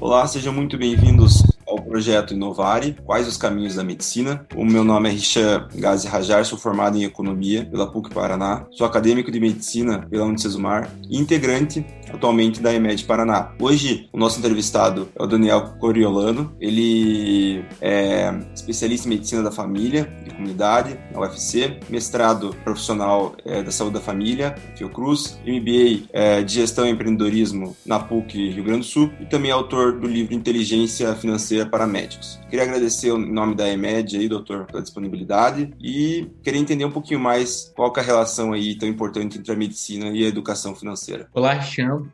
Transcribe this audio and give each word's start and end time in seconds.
Olá, 0.00 0.26
sejam 0.26 0.50
muito 0.50 0.78
bem-vindos 0.78 1.42
ao 1.66 1.78
projeto 1.78 2.32
Inovare, 2.32 2.96
Quais 3.04 3.28
os 3.28 3.36
Caminhos 3.36 3.74
da 3.74 3.84
Medicina. 3.84 4.46
O 4.56 4.64
meu 4.64 4.82
nome 4.82 5.10
é 5.10 5.12
Richard 5.12 5.78
Gazi 5.78 6.08
Rajar, 6.08 6.42
sou 6.46 6.58
formado 6.58 6.96
em 6.96 7.04
Economia 7.04 7.66
pela 7.66 7.86
PUC 7.86 8.08
Paraná, 8.08 8.64
sou 8.70 8.86
acadêmico 8.86 9.30
de 9.30 9.38
Medicina 9.38 10.06
pela 10.08 10.24
Unicesumar 10.24 10.90
e 11.06 11.18
integrante 11.18 11.84
atualmente 12.12 12.60
da 12.60 12.72
EMED 12.72 13.04
Paraná. 13.04 13.52
Hoje, 13.58 14.08
o 14.12 14.18
nosso 14.18 14.38
entrevistado 14.38 15.08
é 15.14 15.22
o 15.22 15.26
Daniel 15.26 15.74
Coriolano, 15.78 16.54
ele 16.60 17.64
é 17.80 18.32
especialista 18.54 19.06
em 19.06 19.10
Medicina 19.10 19.42
da 19.42 19.50
Família 19.50 20.12
e 20.26 20.30
Comunidade 20.30 20.98
na 21.12 21.20
UFC, 21.20 21.78
mestrado 21.88 22.54
profissional 22.64 23.34
é, 23.44 23.62
da 23.62 23.70
Saúde 23.70 23.94
da 23.94 24.00
Família, 24.00 24.54
Fiocruz, 24.76 25.38
MBA 25.46 26.06
é, 26.12 26.42
de 26.42 26.54
Gestão 26.54 26.86
e 26.86 26.90
Empreendedorismo 26.90 27.76
na 27.84 27.98
PUC 27.98 28.50
Rio 28.50 28.64
Grande 28.64 28.80
do 28.80 28.86
Sul 28.86 29.10
e 29.20 29.26
também 29.26 29.50
autor 29.50 29.98
do 29.98 30.06
livro 30.06 30.34
Inteligência 30.34 31.14
Financeira 31.14 31.66
para 31.66 31.86
Médicos. 31.86 32.40
Queria 32.48 32.64
agradecer 32.64 33.08
em 33.08 33.32
nome 33.32 33.54
da 33.54 33.68
EMED 33.68 34.16
aí, 34.16 34.28
doutor, 34.28 34.66
pela 34.66 34.82
disponibilidade 34.82 35.72
e 35.80 36.28
queria 36.42 36.60
entender 36.60 36.84
um 36.84 36.90
pouquinho 36.90 37.20
mais 37.20 37.72
qual 37.74 37.92
é 37.96 38.00
a 38.00 38.02
relação 38.02 38.52
aí 38.52 38.76
tão 38.76 38.88
importante 38.88 39.38
entre 39.38 39.52
a 39.52 39.56
medicina 39.56 40.08
e 40.08 40.24
a 40.24 40.28
educação 40.28 40.74
financeira. 40.74 41.28
Olá, 41.34 41.60